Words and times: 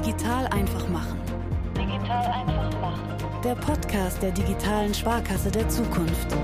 Digital 0.00 0.46
einfach 0.46 0.88
machen. 0.88 1.20
Digital 1.76 2.32
einfach 2.32 2.80
machen. 2.80 3.42
Der 3.44 3.54
Podcast 3.54 4.22
der 4.22 4.30
digitalen 4.30 4.94
Sparkasse 4.94 5.50
der 5.50 5.68
Zukunft. 5.68 6.34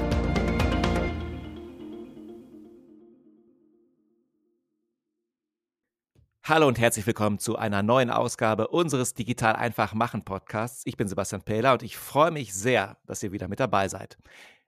Hallo 6.45 6.69
und 6.69 6.79
herzlich 6.79 7.07
willkommen 7.07 7.39
zu 7.39 7.57
einer 7.57 7.83
neuen 7.83 8.11
Ausgabe 8.11 8.69
unseres 8.69 9.15
Digital 9.15 9.57
einfach 9.57 9.95
machen 9.95 10.23
Podcasts. 10.23 10.83
Ich 10.85 10.99
bin 10.99 11.09
Sebastian 11.09 11.41
Pähler 11.41 11.73
und 11.73 11.83
ich 11.83 11.97
freue 11.97 12.33
mich 12.33 12.53
sehr, 12.53 12.99
dass 13.07 13.23
ihr 13.23 13.33
wieder 13.33 13.49
mit 13.49 13.59
dabei 13.59 13.89
seid. 13.89 14.19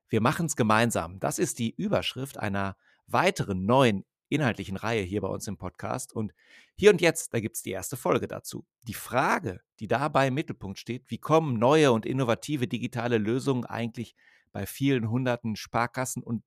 Wir 0.08 0.22
machen 0.22 0.46
es 0.46 0.56
gemeinsam. 0.56 1.20
Das 1.20 1.38
ist 1.38 1.58
die 1.58 1.74
Überschrift 1.74 2.38
einer 2.38 2.74
weiteren 3.06 3.66
neuen 3.66 4.06
inhaltlichen 4.28 4.76
Reihe 4.76 5.02
hier 5.02 5.20
bei 5.20 5.28
uns 5.28 5.46
im 5.46 5.56
Podcast. 5.56 6.12
Und 6.12 6.32
hier 6.76 6.90
und 6.90 7.00
jetzt, 7.00 7.34
da 7.34 7.40
gibt 7.40 7.56
es 7.56 7.62
die 7.62 7.70
erste 7.70 7.96
Folge 7.96 8.28
dazu. 8.28 8.66
Die 8.86 8.94
Frage, 8.94 9.60
die 9.80 9.88
dabei 9.88 10.28
im 10.28 10.34
Mittelpunkt 10.34 10.78
steht, 10.78 11.10
wie 11.10 11.18
kommen 11.18 11.58
neue 11.58 11.92
und 11.92 12.06
innovative 12.06 12.68
digitale 12.68 13.18
Lösungen 13.18 13.64
eigentlich 13.64 14.14
bei 14.52 14.66
vielen 14.66 15.10
hunderten 15.10 15.56
Sparkassen 15.56 16.22
und 16.22 16.42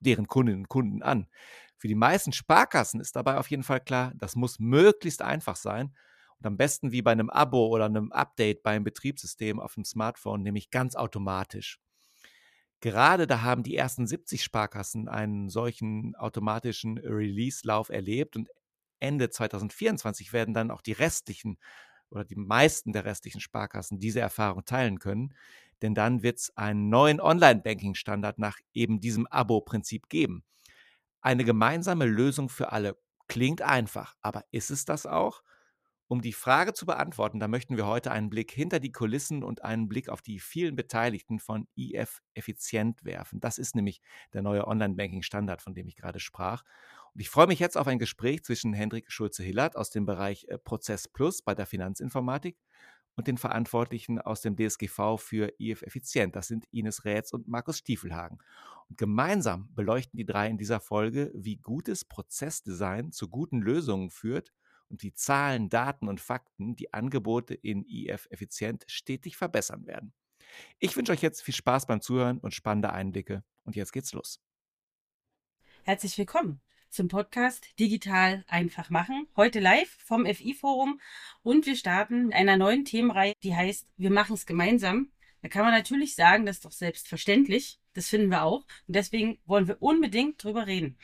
deren 0.00 0.26
Kundinnen 0.26 0.62
und 0.62 0.68
Kunden 0.68 1.02
an? 1.02 1.28
Für 1.76 1.88
die 1.88 1.94
meisten 1.94 2.32
Sparkassen 2.32 3.00
ist 3.00 3.16
dabei 3.16 3.38
auf 3.38 3.50
jeden 3.50 3.62
Fall 3.62 3.80
klar, 3.80 4.12
das 4.16 4.36
muss 4.36 4.58
möglichst 4.58 5.22
einfach 5.22 5.56
sein 5.56 5.94
und 6.40 6.46
am 6.46 6.56
besten 6.56 6.92
wie 6.92 7.02
bei 7.02 7.12
einem 7.12 7.30
Abo 7.30 7.68
oder 7.68 7.86
einem 7.86 8.12
Update 8.12 8.62
beim 8.62 8.84
Betriebssystem 8.84 9.60
auf 9.60 9.74
dem 9.74 9.84
Smartphone, 9.84 10.42
nämlich 10.42 10.70
ganz 10.70 10.94
automatisch. 10.94 11.78
Gerade 12.80 13.26
da 13.26 13.42
haben 13.42 13.62
die 13.62 13.76
ersten 13.76 14.06
70 14.06 14.42
Sparkassen 14.42 15.08
einen 15.08 15.50
solchen 15.50 16.16
automatischen 16.16 16.98
Release-Lauf 16.98 17.90
erlebt 17.90 18.36
und 18.36 18.48
Ende 19.00 19.30
2024 19.30 20.32
werden 20.32 20.54
dann 20.54 20.70
auch 20.70 20.82
die 20.82 20.92
restlichen 20.92 21.58
oder 22.10 22.24
die 22.24 22.36
meisten 22.36 22.92
der 22.92 23.04
restlichen 23.04 23.40
Sparkassen 23.40 23.98
diese 23.98 24.20
Erfahrung 24.20 24.64
teilen 24.64 24.98
können, 24.98 25.34
denn 25.82 25.94
dann 25.94 26.22
wird 26.22 26.38
es 26.38 26.56
einen 26.56 26.88
neuen 26.88 27.20
Online-Banking-Standard 27.20 28.38
nach 28.38 28.58
eben 28.72 29.00
diesem 29.00 29.26
Abo-Prinzip 29.26 30.08
geben. 30.08 30.44
Eine 31.20 31.44
gemeinsame 31.44 32.06
Lösung 32.06 32.48
für 32.48 32.72
alle 32.72 32.96
klingt 33.28 33.62
einfach, 33.62 34.16
aber 34.22 34.44
ist 34.50 34.70
es 34.70 34.84
das 34.84 35.06
auch? 35.06 35.42
Um 36.10 36.22
die 36.22 36.32
Frage 36.32 36.72
zu 36.72 36.86
beantworten, 36.86 37.38
da 37.38 37.46
möchten 37.46 37.76
wir 37.76 37.86
heute 37.86 38.10
einen 38.10 38.30
Blick 38.30 38.50
hinter 38.50 38.80
die 38.80 38.90
Kulissen 38.90 39.44
und 39.44 39.62
einen 39.62 39.88
Blick 39.88 40.08
auf 40.08 40.22
die 40.22 40.40
vielen 40.40 40.74
Beteiligten 40.74 41.38
von 41.38 41.68
IF 41.76 42.20
Effizient 42.34 43.04
werfen. 43.04 43.38
Das 43.38 43.58
ist 43.58 43.76
nämlich 43.76 44.00
der 44.32 44.42
neue 44.42 44.66
Online-Banking-Standard, 44.66 45.62
von 45.62 45.72
dem 45.72 45.86
ich 45.86 45.94
gerade 45.94 46.18
sprach. 46.18 46.64
Und 47.14 47.20
ich 47.20 47.30
freue 47.30 47.46
mich 47.46 47.60
jetzt 47.60 47.78
auf 47.78 47.86
ein 47.86 48.00
Gespräch 48.00 48.42
zwischen 48.42 48.72
Hendrik 48.72 49.12
Schulze-Hillert 49.12 49.76
aus 49.76 49.90
dem 49.90 50.04
Bereich 50.04 50.46
äh, 50.48 50.58
Prozess 50.58 51.06
Plus 51.06 51.42
bei 51.42 51.54
der 51.54 51.66
Finanzinformatik 51.66 52.58
und 53.14 53.28
den 53.28 53.38
Verantwortlichen 53.38 54.20
aus 54.20 54.40
dem 54.40 54.56
DSGV 54.56 55.16
für 55.16 55.52
IF 55.60 55.82
Effizient. 55.82 56.34
Das 56.34 56.48
sind 56.48 56.66
Ines 56.72 57.04
Rätz 57.04 57.32
und 57.32 57.46
Markus 57.46 57.78
Stiefelhagen. 57.78 58.38
Und 58.88 58.98
gemeinsam 58.98 59.72
beleuchten 59.76 60.16
die 60.16 60.26
drei 60.26 60.48
in 60.48 60.58
dieser 60.58 60.80
Folge, 60.80 61.30
wie 61.36 61.58
gutes 61.58 62.04
Prozessdesign 62.04 63.12
zu 63.12 63.28
guten 63.28 63.60
Lösungen 63.60 64.10
führt 64.10 64.50
und 64.90 65.02
die 65.02 65.14
Zahlen, 65.14 65.68
Daten 65.68 66.08
und 66.08 66.20
Fakten 66.20 66.76
die 66.76 66.92
Angebote 66.92 67.54
in 67.54 67.84
IF 67.84 68.26
effizient 68.30 68.84
stetig 68.88 69.36
verbessern 69.36 69.86
werden. 69.86 70.12
Ich 70.78 70.96
wünsche 70.96 71.12
euch 71.12 71.22
jetzt 71.22 71.42
viel 71.42 71.54
Spaß 71.54 71.86
beim 71.86 72.00
Zuhören 72.00 72.38
und 72.38 72.54
spannende 72.54 72.92
Einblicke. 72.92 73.44
Und 73.64 73.76
jetzt 73.76 73.92
geht's 73.92 74.12
los. 74.12 74.40
Herzlich 75.84 76.18
willkommen 76.18 76.60
zum 76.90 77.06
Podcast 77.06 77.78
Digital 77.78 78.44
einfach 78.48 78.90
machen. 78.90 79.28
Heute 79.36 79.60
live 79.60 79.96
vom 80.04 80.26
FI-Forum 80.26 81.00
und 81.42 81.66
wir 81.66 81.76
starten 81.76 82.26
mit 82.26 82.34
einer 82.34 82.56
neuen 82.56 82.84
Themenreihe, 82.84 83.34
die 83.44 83.54
heißt 83.54 83.88
Wir 83.96 84.10
machen 84.10 84.34
es 84.34 84.44
gemeinsam. 84.44 85.12
Da 85.40 85.48
kann 85.48 85.62
man 85.62 85.72
natürlich 85.72 86.16
sagen, 86.16 86.44
das 86.44 86.56
ist 86.56 86.64
doch 86.64 86.72
selbstverständlich. 86.72 87.80
Das 87.94 88.08
finden 88.08 88.28
wir 88.28 88.42
auch. 88.42 88.66
Und 88.86 88.96
deswegen 88.96 89.38
wollen 89.46 89.68
wir 89.68 89.80
unbedingt 89.80 90.42
drüber 90.42 90.66
reden. 90.66 90.98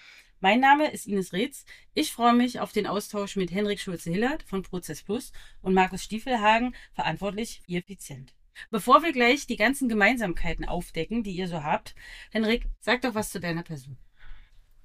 Mein 0.47 0.61
Name 0.61 0.93
ist 0.93 1.09
Ines 1.09 1.33
Reetz. 1.33 1.65
Ich 1.93 2.13
freue 2.13 2.33
mich 2.33 2.61
auf 2.61 2.71
den 2.71 2.87
Austausch 2.87 3.35
mit 3.35 3.51
Henrik 3.51 3.81
Schulze-Hillert 3.81 4.45
von 4.45 4.63
Prozess 4.63 5.03
Plus 5.03 5.33
und 5.61 5.75
Markus 5.75 6.05
Stiefelhagen, 6.05 6.77
verantwortlich 6.93 7.63
für 7.67 7.79
Effizient. 7.79 8.33
Bevor 8.71 9.03
wir 9.03 9.13
gleich 9.13 9.49
die 9.49 9.57
ganzen 9.57 9.89
Gemeinsamkeiten 9.89 10.65
aufdecken, 10.65 11.25
die 11.25 11.33
ihr 11.33 11.49
so 11.49 11.65
habt, 11.65 11.97
Henrik, 12.31 12.69
sag 12.79 13.03
doch 13.03 13.17
was 13.17 13.31
zu 13.31 13.41
deiner 13.41 13.65
Person. 13.65 13.97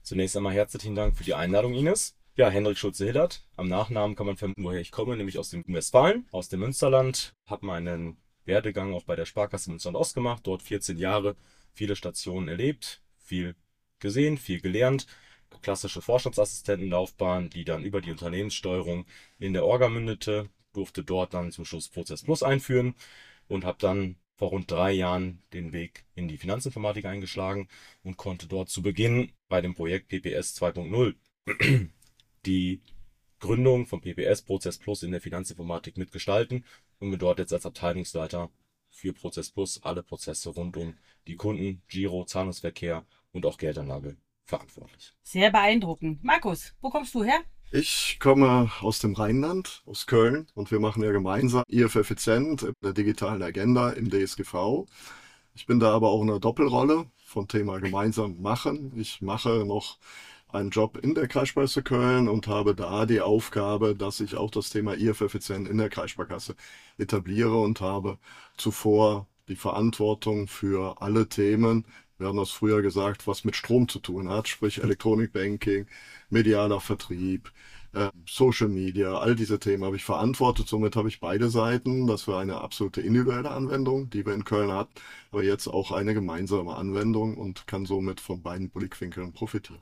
Zunächst 0.02 0.36
einmal 0.36 0.54
herzlichen 0.54 0.96
Dank 0.96 1.16
für 1.16 1.24
die 1.24 1.36
Einladung, 1.36 1.76
Ines. 1.76 2.18
Ja, 2.36 2.50
Henrik 2.50 2.80
Schulze-Hillert. 2.80 3.48
Am 3.56 3.68
Nachnamen 3.68 4.16
kann 4.16 4.26
man 4.26 4.38
vermuten, 4.38 4.64
woher 4.64 4.82
ich 4.82 4.90
komme, 4.90 5.16
nämlich 5.16 5.38
aus 5.38 5.52
dem 5.52 5.64
Westfalen, 5.68 6.28
aus 6.32 6.50
dem 6.50 6.62
Münsterland. 6.62 7.36
Habe 7.46 7.68
meinen 7.68 8.18
Werdegang 8.46 8.96
auch 8.96 9.04
bei 9.04 9.16
der 9.16 9.26
Sparkasse 9.26 9.70
Münster 9.70 9.94
Ost 9.94 10.16
gemacht, 10.16 10.42
dort 10.48 10.64
14 10.64 10.98
Jahre, 10.98 11.36
viele 11.72 11.96
Stationen 11.96 12.48
erlebt, 12.48 13.04
viel 13.20 13.56
gesehen, 14.00 14.40
viel 14.40 14.60
gelernt 14.60 15.06
klassische 15.62 16.02
Vorstandsassistentenlaufbahn, 16.02 17.50
die 17.50 17.66
dann 17.66 17.84
über 17.84 18.02
die 18.02 18.12
Unternehmenssteuerung 18.12 19.06
in 19.40 19.54
der 19.54 19.66
Orga 19.66 19.90
mündete, 19.90 20.50
durfte 20.74 21.04
dort 21.04 21.34
dann 21.34 21.52
zum 21.52 21.66
Schluss 21.66 21.90
Prozess 21.90 22.24
Plus 22.24 22.44
einführen 22.44 22.96
und 23.48 23.66
habe 23.66 23.78
dann 23.80 24.16
vor 24.36 24.50
rund 24.50 24.72
drei 24.72 24.92
Jahren 24.92 25.44
den 25.54 25.72
Weg 25.74 26.06
in 26.16 26.28
die 26.28 26.38
Finanzinformatik 26.38 27.06
eingeschlagen 27.06 27.68
und 28.04 28.18
konnte 28.18 28.48
dort 28.48 28.70
zu 28.70 28.82
Beginn 28.82 29.32
bei 29.50 29.62
dem 29.62 29.76
Projekt 29.76 30.08
PPS 30.08 30.60
2.0 30.60 31.16
die 32.46 32.82
Gründung 33.40 33.86
von 33.86 34.02
PPS 34.02 34.42
Prozess 34.44 34.78
Plus 34.78 35.04
in 35.04 35.12
der 35.12 35.22
Finanzinformatik 35.22 35.98
mitgestalten 35.98 36.66
und 37.00 37.10
mir 37.10 37.18
dort 37.18 37.40
jetzt 37.40 37.54
als 37.54 37.66
Abteilungsleiter 37.66 38.50
für 38.90 39.14
Prozess 39.14 39.52
Plus 39.52 39.84
alle 39.84 40.04
Prozesse 40.04 40.50
rund 40.50 40.78
um 40.78 40.98
die 41.28 41.36
Kunden, 41.36 41.82
Giro, 41.88 42.26
Zahlungsverkehr 42.26 43.06
und 43.32 43.46
auch 43.46 43.58
Geldanlage 43.58 44.18
verantwortlich. 44.52 45.14
Sehr 45.24 45.50
beeindruckend. 45.50 46.24
Markus, 46.24 46.74
wo 46.82 46.90
kommst 46.90 47.16
du 47.16 47.24
her? 47.24 47.40
Ich 47.72 48.18
komme 48.20 48.70
aus 48.82 49.00
dem 49.00 49.14
Rheinland, 49.14 49.82
aus 49.86 50.06
Köln 50.06 50.48
und 50.56 50.72
wir 50.72 50.82
machen 50.82 51.04
ja 51.04 51.12
gemeinsam 51.12 51.64
IF 51.70 51.96
Effizient 51.96 52.64
in 52.64 52.74
der 52.84 52.92
digitalen 52.92 53.42
Agenda 53.42 53.92
im 53.92 54.10
DSGV. 54.10 54.86
Ich 55.54 55.66
bin 55.68 55.80
da 55.80 55.94
aber 55.94 56.10
auch 56.10 56.22
in 56.22 56.30
einer 56.30 56.42
Doppelrolle 56.42 57.06
vom 57.26 57.48
Thema 57.48 57.80
gemeinsam 57.80 58.42
machen. 58.42 58.92
Ich 58.98 59.22
mache 59.22 59.66
noch 59.66 60.00
einen 60.50 60.70
Job 60.70 60.98
in 60.98 61.16
der 61.16 61.30
Kreissparkasse 61.30 61.82
Köln 61.82 62.28
und 62.28 62.48
habe 62.48 62.76
da 62.76 63.06
die 63.06 63.22
Aufgabe, 63.22 63.96
dass 63.96 64.20
ich 64.20 64.36
auch 64.36 64.52
das 64.52 64.70
Thema 64.70 64.96
IF 64.96 65.22
Effizient 65.22 65.70
in 65.70 65.78
der 65.78 65.90
Kreissparkasse 65.90 66.56
etabliere 66.98 67.58
und 67.58 67.80
habe 67.80 68.20
zuvor 68.58 69.28
die 69.48 69.56
Verantwortung 69.56 70.48
für 70.48 71.02
alle 71.02 71.30
Themen 71.30 71.86
wir 72.22 72.28
haben 72.28 72.38
das 72.38 72.52
früher 72.52 72.82
gesagt, 72.82 73.28
was 73.28 73.44
mit 73.44 73.56
Strom 73.56 73.88
zu 73.88 74.00
tun 74.00 74.30
hat, 74.30 74.48
sprich 74.48 74.84
Elektronikbanking, 74.84 75.88
medialer 76.30 76.80
Vertrieb, 76.80 77.52
äh, 77.94 78.10
Social 78.26 78.70
Media, 78.70 79.18
all 79.18 79.36
diese 79.36 79.60
Themen 79.60 79.84
habe 79.84 79.96
ich 79.96 80.04
verantwortet. 80.04 80.68
Somit 80.68 80.96
habe 80.96 81.10
ich 81.10 81.20
beide 81.20 81.50
Seiten. 81.50 82.08
Das 82.08 82.28
war 82.28 82.40
eine 82.40 82.62
absolute 82.62 83.02
individuelle 83.02 83.52
Anwendung, 83.52 84.10
die 84.10 84.26
wir 84.26 84.34
in 84.34 84.46
Köln 84.46 84.72
hatten, 84.72 84.94
aber 85.32 85.44
jetzt 85.44 85.68
auch 85.68 85.92
eine 85.92 86.14
gemeinsame 86.14 86.76
Anwendung 86.76 87.38
und 87.38 87.68
kann 87.68 87.86
somit 87.86 88.22
von 88.22 88.42
beiden 88.42 88.70
Blickwinkeln 88.70 89.34
profitieren. 89.34 89.80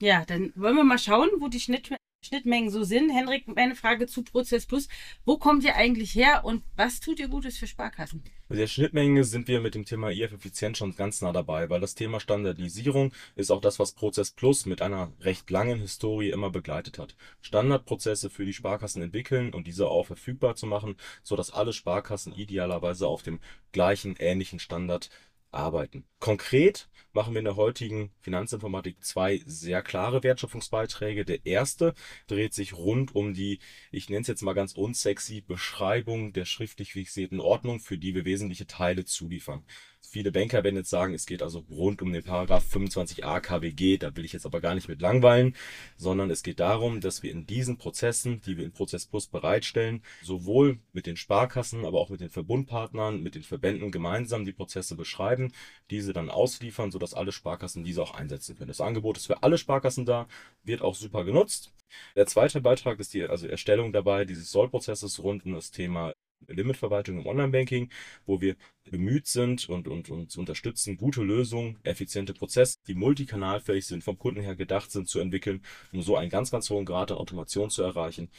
Ja, 0.00 0.24
dann 0.24 0.52
wollen 0.54 0.76
wir 0.76 0.84
mal 0.84 0.98
schauen, 0.98 1.28
wo 1.38 1.48
die 1.48 1.58
Schnitt 1.60 1.90
Schnittmengen 2.28 2.70
so 2.70 2.84
sind. 2.84 3.10
Henrik, 3.10 3.48
meine 3.48 3.74
Frage 3.74 4.06
zu 4.06 4.22
Prozess 4.22 4.66
Plus. 4.66 4.88
Wo 5.24 5.38
kommt 5.38 5.64
ihr 5.64 5.76
eigentlich 5.76 6.14
her 6.14 6.44
und 6.44 6.62
was 6.76 7.00
tut 7.00 7.18
ihr 7.18 7.28
Gutes 7.28 7.56
für 7.56 7.66
Sparkassen? 7.66 8.22
Bei 8.48 8.56
der 8.56 8.66
Schnittmenge 8.66 9.24
sind 9.24 9.48
wir 9.48 9.60
mit 9.60 9.74
dem 9.74 9.84
Thema 9.84 10.10
IF-Effizienz 10.10 10.78
schon 10.78 10.94
ganz 10.94 11.20
nah 11.22 11.32
dabei, 11.32 11.68
weil 11.70 11.80
das 11.80 11.94
Thema 11.94 12.20
Standardisierung 12.20 13.12
ist 13.34 13.50
auch 13.50 13.60
das, 13.60 13.78
was 13.78 13.92
Prozess 13.92 14.30
Plus 14.30 14.66
mit 14.66 14.82
einer 14.82 15.12
recht 15.20 15.50
langen 15.50 15.80
Historie 15.80 16.30
immer 16.30 16.50
begleitet 16.50 16.98
hat. 16.98 17.16
Standardprozesse 17.40 18.30
für 18.30 18.44
die 18.44 18.52
Sparkassen 18.52 19.02
entwickeln 19.02 19.54
und 19.54 19.66
diese 19.66 19.88
auch 19.88 20.04
verfügbar 20.04 20.54
zu 20.54 20.66
machen, 20.66 20.96
sodass 21.22 21.50
alle 21.50 21.72
Sparkassen 21.72 22.34
idealerweise 22.34 23.06
auf 23.06 23.22
dem 23.22 23.40
gleichen, 23.72 24.16
ähnlichen 24.18 24.58
Standard 24.58 25.10
arbeiten. 25.50 26.04
Konkret 26.18 26.88
machen 27.12 27.34
wir 27.34 27.38
in 27.40 27.44
der 27.44 27.56
heutigen 27.56 28.10
Finanzinformatik 28.20 29.02
zwei 29.02 29.40
sehr 29.46 29.82
klare 29.82 30.22
Wertschöpfungsbeiträge. 30.22 31.24
Der 31.24 31.46
erste 31.46 31.94
dreht 32.26 32.54
sich 32.54 32.74
rund 32.74 33.14
um 33.14 33.34
die, 33.34 33.58
ich 33.90 34.08
nenne 34.08 34.22
es 34.22 34.28
jetzt 34.28 34.42
mal 34.42 34.52
ganz 34.52 34.72
unsexy, 34.72 35.40
Beschreibung 35.40 36.32
der 36.32 36.44
schriftlich 36.44 36.92
fixierten 36.92 37.40
Ordnung, 37.40 37.80
für 37.80 37.98
die 37.98 38.14
wir 38.14 38.24
wesentliche 38.24 38.66
Teile 38.66 39.04
zuliefern. 39.04 39.64
Viele 40.10 40.32
Banker 40.32 40.64
werden 40.64 40.76
jetzt 40.76 40.88
sagen, 40.88 41.12
es 41.12 41.26
geht 41.26 41.42
also 41.42 41.66
rund 41.68 42.00
um 42.00 42.10
den 42.12 42.22
Paragraph 42.22 42.64
25a 42.72 43.40
KWG, 43.40 43.98
da 43.98 44.16
will 44.16 44.24
ich 44.24 44.32
jetzt 44.32 44.46
aber 44.46 44.62
gar 44.62 44.74
nicht 44.74 44.88
mit 44.88 45.02
langweilen, 45.02 45.54
sondern 45.98 46.30
es 46.30 46.42
geht 46.42 46.60
darum, 46.60 47.02
dass 47.02 47.22
wir 47.22 47.30
in 47.30 47.46
diesen 47.46 47.76
Prozessen, 47.76 48.40
die 48.40 48.56
wir 48.56 48.64
in 48.64 48.72
Prozess 48.72 49.04
Plus 49.04 49.26
bereitstellen, 49.26 50.02
sowohl 50.22 50.78
mit 50.94 51.06
den 51.06 51.18
Sparkassen, 51.18 51.84
aber 51.84 52.00
auch 52.00 52.08
mit 52.08 52.22
den 52.22 52.30
Verbundpartnern, 52.30 53.22
mit 53.22 53.34
den 53.34 53.42
Verbänden 53.42 53.90
gemeinsam 53.90 54.46
die 54.46 54.52
Prozesse 54.52 54.96
beschreiben, 54.96 55.52
diese 55.90 56.14
dann 56.14 56.30
ausliefern, 56.30 56.90
sodass 56.90 57.07
alle 57.14 57.32
Sparkassen 57.32 57.84
diese 57.84 58.02
auch 58.02 58.14
einsetzen 58.14 58.56
können. 58.56 58.68
Das 58.68 58.80
Angebot 58.80 59.16
ist 59.16 59.26
für 59.26 59.42
alle 59.42 59.58
Sparkassen 59.58 60.06
da, 60.06 60.26
wird 60.64 60.82
auch 60.82 60.94
super 60.94 61.24
genutzt. 61.24 61.72
Der 62.16 62.26
zweite 62.26 62.60
Beitrag 62.60 63.00
ist 63.00 63.14
die 63.14 63.24
also 63.24 63.46
Erstellung 63.46 63.92
dabei 63.92 64.24
dieses 64.24 64.50
Sollprozesses 64.50 65.22
rund 65.22 65.44
um 65.46 65.54
das 65.54 65.70
Thema 65.70 66.12
Limitverwaltung 66.46 67.18
im 67.18 67.26
Online-Banking, 67.26 67.90
wo 68.26 68.40
wir 68.40 68.56
bemüht 68.84 69.26
sind 69.26 69.68
und, 69.68 69.88
und 69.88 70.08
uns 70.10 70.36
unterstützen, 70.36 70.96
gute 70.96 71.22
Lösungen, 71.22 71.78
effiziente 71.82 72.32
Prozesse, 72.32 72.78
die 72.86 72.94
multikanalfähig 72.94 73.86
sind, 73.86 74.04
vom 74.04 74.18
Kunden 74.18 74.40
her 74.40 74.54
gedacht 74.54 74.90
sind, 74.90 75.08
zu 75.08 75.18
entwickeln, 75.20 75.62
um 75.92 76.02
so 76.02 76.16
einen 76.16 76.30
ganz, 76.30 76.50
ganz 76.50 76.70
hohen 76.70 76.84
Grad 76.84 77.10
an 77.10 77.18
Automation 77.18 77.70
zu 77.70 77.82
erreichen, 77.82 78.30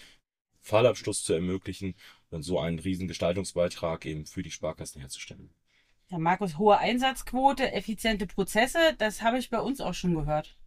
Fallabschluss 0.62 1.24
zu 1.24 1.34
ermöglichen 1.34 1.96
und 2.30 2.44
so 2.44 2.60
einen 2.60 2.80
riesen 2.80 3.08
Gestaltungsbeitrag 3.08 4.06
eben 4.06 4.26
für 4.26 4.44
die 4.44 4.52
Sparkassen 4.52 5.02
herzustellen. 5.02 5.50
Ja, 6.12 6.18
Markus, 6.18 6.58
hohe 6.58 6.80
Einsatzquote, 6.80 7.72
effiziente 7.72 8.26
Prozesse, 8.26 8.80
das 8.98 9.22
habe 9.22 9.38
ich 9.38 9.52
bei 9.52 9.60
uns 9.60 9.80
auch 9.80 9.94
schon 9.94 10.16
gehört. 10.16 10.58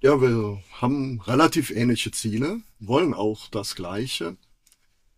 Ja, 0.00 0.22
wir 0.22 0.62
haben 0.80 1.20
relativ 1.20 1.70
ähnliche 1.70 2.12
Ziele, 2.12 2.62
wollen 2.78 3.12
auch 3.12 3.48
das 3.48 3.74
Gleiche. 3.74 4.38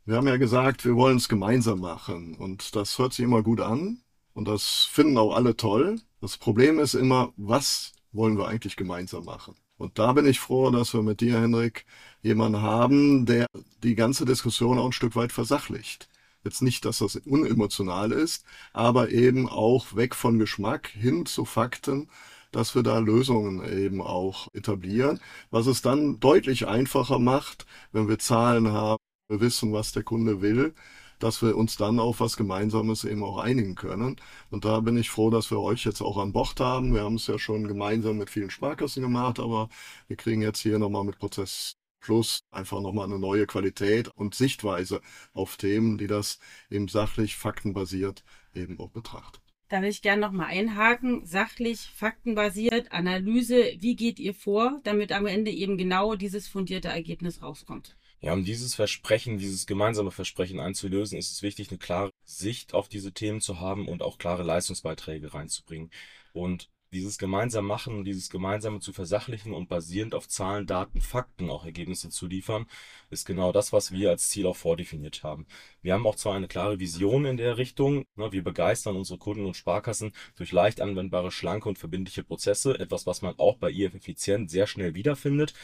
Wir 0.04 0.16
haben 0.16 0.26
ja 0.26 0.36
gesagt, 0.36 0.84
wir 0.84 0.96
wollen 0.96 1.18
es 1.18 1.28
gemeinsam 1.28 1.78
machen 1.78 2.34
und 2.34 2.74
das 2.74 2.98
hört 2.98 3.12
sich 3.12 3.24
immer 3.24 3.44
gut 3.44 3.60
an 3.60 4.02
und 4.32 4.48
das 4.48 4.88
finden 4.90 5.16
auch 5.16 5.32
alle 5.32 5.56
toll. 5.56 6.00
Das 6.20 6.38
Problem 6.38 6.80
ist 6.80 6.94
immer, 6.94 7.32
was 7.36 7.92
wollen 8.10 8.36
wir 8.36 8.48
eigentlich 8.48 8.74
gemeinsam 8.74 9.26
machen? 9.26 9.54
Und 9.76 10.00
da 10.00 10.12
bin 10.12 10.26
ich 10.26 10.40
froh, 10.40 10.70
dass 10.70 10.92
wir 10.92 11.02
mit 11.04 11.20
dir, 11.20 11.40
Henrik, 11.40 11.86
jemanden 12.20 12.62
haben, 12.62 13.26
der 13.26 13.46
die 13.84 13.94
ganze 13.94 14.24
Diskussion 14.24 14.76
auch 14.78 14.86
ein 14.86 14.92
Stück 14.92 15.14
weit 15.14 15.30
versachlicht. 15.30 16.08
Jetzt 16.44 16.62
nicht, 16.62 16.84
dass 16.84 16.98
das 16.98 17.16
unemotional 17.16 18.12
ist, 18.12 18.44
aber 18.72 19.10
eben 19.10 19.48
auch 19.48 19.96
weg 19.96 20.14
von 20.14 20.38
Geschmack 20.38 20.88
hin 20.88 21.26
zu 21.26 21.44
Fakten, 21.44 22.08
dass 22.52 22.74
wir 22.74 22.82
da 22.82 22.98
Lösungen 22.98 23.62
eben 23.64 24.00
auch 24.00 24.48
etablieren, 24.54 25.20
was 25.50 25.66
es 25.66 25.82
dann 25.82 26.20
deutlich 26.20 26.66
einfacher 26.66 27.18
macht, 27.18 27.66
wenn 27.92 28.08
wir 28.08 28.18
Zahlen 28.18 28.72
haben, 28.72 28.98
wir 29.28 29.40
wissen, 29.40 29.72
was 29.72 29.92
der 29.92 30.02
Kunde 30.02 30.40
will, 30.40 30.74
dass 31.18 31.42
wir 31.42 31.56
uns 31.56 31.76
dann 31.76 31.98
auf 31.98 32.20
was 32.20 32.36
Gemeinsames 32.36 33.04
eben 33.04 33.22
auch 33.24 33.38
einigen 33.38 33.74
können. 33.74 34.16
Und 34.50 34.64
da 34.64 34.80
bin 34.80 34.96
ich 34.96 35.10
froh, 35.10 35.30
dass 35.30 35.50
wir 35.50 35.60
euch 35.60 35.84
jetzt 35.84 36.00
auch 36.00 36.16
an 36.18 36.32
Bord 36.32 36.60
haben. 36.60 36.94
Wir 36.94 37.02
haben 37.02 37.16
es 37.16 37.26
ja 37.26 37.38
schon 37.38 37.66
gemeinsam 37.68 38.18
mit 38.18 38.30
vielen 38.30 38.50
Sparkassen 38.50 39.02
gemacht, 39.02 39.40
aber 39.40 39.68
wir 40.06 40.16
kriegen 40.16 40.42
jetzt 40.42 40.60
hier 40.60 40.78
nochmal 40.78 41.04
mit 41.04 41.18
Prozess 41.18 41.76
Plus 42.00 42.40
einfach 42.50 42.80
nochmal 42.80 43.06
eine 43.06 43.18
neue 43.18 43.46
Qualität 43.46 44.08
und 44.08 44.34
Sichtweise 44.34 45.00
auf 45.32 45.56
Themen, 45.56 45.98
die 45.98 46.06
das 46.06 46.38
eben 46.70 46.88
sachlich, 46.88 47.36
faktenbasiert 47.36 48.24
eben 48.54 48.78
auch 48.78 48.90
betrachtet. 48.90 49.42
Da 49.68 49.82
will 49.82 49.90
ich 49.90 50.00
gerne 50.00 50.22
nochmal 50.22 50.46
einhaken. 50.46 51.26
Sachlich, 51.26 51.80
faktenbasiert, 51.80 52.90
Analyse. 52.90 53.74
Wie 53.80 53.96
geht 53.96 54.18
ihr 54.18 54.32
vor, 54.32 54.80
damit 54.82 55.12
am 55.12 55.26
Ende 55.26 55.50
eben 55.50 55.76
genau 55.76 56.14
dieses 56.14 56.48
fundierte 56.48 56.88
Ergebnis 56.88 57.42
rauskommt? 57.42 57.94
Ja, 58.20 58.32
um 58.32 58.44
dieses 58.44 58.74
Versprechen, 58.74 59.38
dieses 59.38 59.66
gemeinsame 59.66 60.10
Versprechen 60.10 60.58
einzulösen, 60.58 61.18
ist 61.18 61.30
es 61.30 61.42
wichtig, 61.42 61.70
eine 61.70 61.78
klare 61.78 62.10
Sicht 62.24 62.74
auf 62.74 62.88
diese 62.88 63.12
Themen 63.12 63.40
zu 63.40 63.60
haben 63.60 63.86
und 63.86 64.02
auch 64.02 64.18
klare 64.18 64.42
Leistungsbeiträge 64.42 65.34
reinzubringen. 65.34 65.90
Und 66.32 66.70
dieses 66.92 67.18
gemeinsam 67.18 67.66
machen 67.66 67.96
und 67.96 68.04
dieses 68.04 68.30
gemeinsame 68.30 68.80
zu 68.80 68.92
versachlichen 68.92 69.52
und 69.52 69.68
basierend 69.68 70.14
auf 70.14 70.28
Zahlen, 70.28 70.66
Daten, 70.66 71.00
Fakten 71.00 71.50
auch 71.50 71.64
Ergebnisse 71.64 72.08
zu 72.10 72.26
liefern, 72.26 72.66
ist 73.10 73.26
genau 73.26 73.52
das, 73.52 73.72
was 73.72 73.92
wir 73.92 74.10
als 74.10 74.28
Ziel 74.28 74.46
auch 74.46 74.56
vordefiniert 74.56 75.22
haben. 75.22 75.46
Wir 75.82 75.94
haben 75.94 76.06
auch 76.06 76.16
zwar 76.16 76.34
eine 76.34 76.48
klare 76.48 76.80
Vision 76.80 77.24
in 77.24 77.36
der 77.36 77.56
Richtung, 77.56 78.04
ne, 78.16 78.32
wir 78.32 78.42
begeistern 78.42 78.96
unsere 78.96 79.18
Kunden 79.18 79.46
und 79.46 79.56
Sparkassen 79.56 80.12
durch 80.36 80.52
leicht 80.52 80.80
anwendbare, 80.80 81.30
schlanke 81.30 81.68
und 81.68 81.78
verbindliche 81.78 82.24
Prozesse, 82.24 82.78
etwas, 82.78 83.06
was 83.06 83.22
man 83.22 83.34
auch 83.38 83.56
bei 83.56 83.70
IF 83.70 83.94
Effizient 83.94 84.50
sehr 84.50 84.66
schnell 84.66 84.94
wiederfindet. 84.94 85.54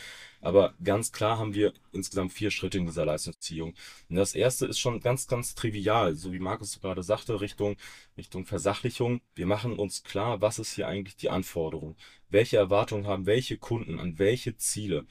Aber 0.40 0.75
ganz 0.84 1.11
klar 1.11 1.38
haben 1.38 1.55
wir 1.55 1.72
insgesamt 1.93 2.32
vier 2.32 2.50
Schritte 2.50 2.76
in 2.78 2.87
dieser 2.87 3.06
Leistungsziehung. 3.06 3.75
Und 4.11 4.16
das 4.16 4.34
erste 4.34 4.66
ist 4.66 4.78
schon 4.78 5.00
ganz, 5.00 5.26
ganz 5.26 5.55
trivial, 5.55 6.14
so 6.16 6.32
wie 6.32 6.38
Markus 6.38 6.78
gerade 6.81 7.02
sagte, 7.02 7.40
Richtung, 7.40 7.76
Richtung 8.19 8.44
Versachlichung. 8.44 9.20
Wir 9.34 9.46
machen 9.46 9.78
uns 9.78 10.05
klar, 10.05 10.43
was 10.43 10.58
ist 10.58 10.75
hier 10.75 10.87
eigentlich 10.87 11.16
die 11.16 11.31
Anforderung? 11.31 11.96
Welche 12.34 12.56
Erwartungen 12.56 13.06
haben 13.06 13.26
welche 13.26 13.58
Kunden 13.58 14.00
an 14.00 14.19
welche 14.19 14.56
Ziele? 14.56 15.06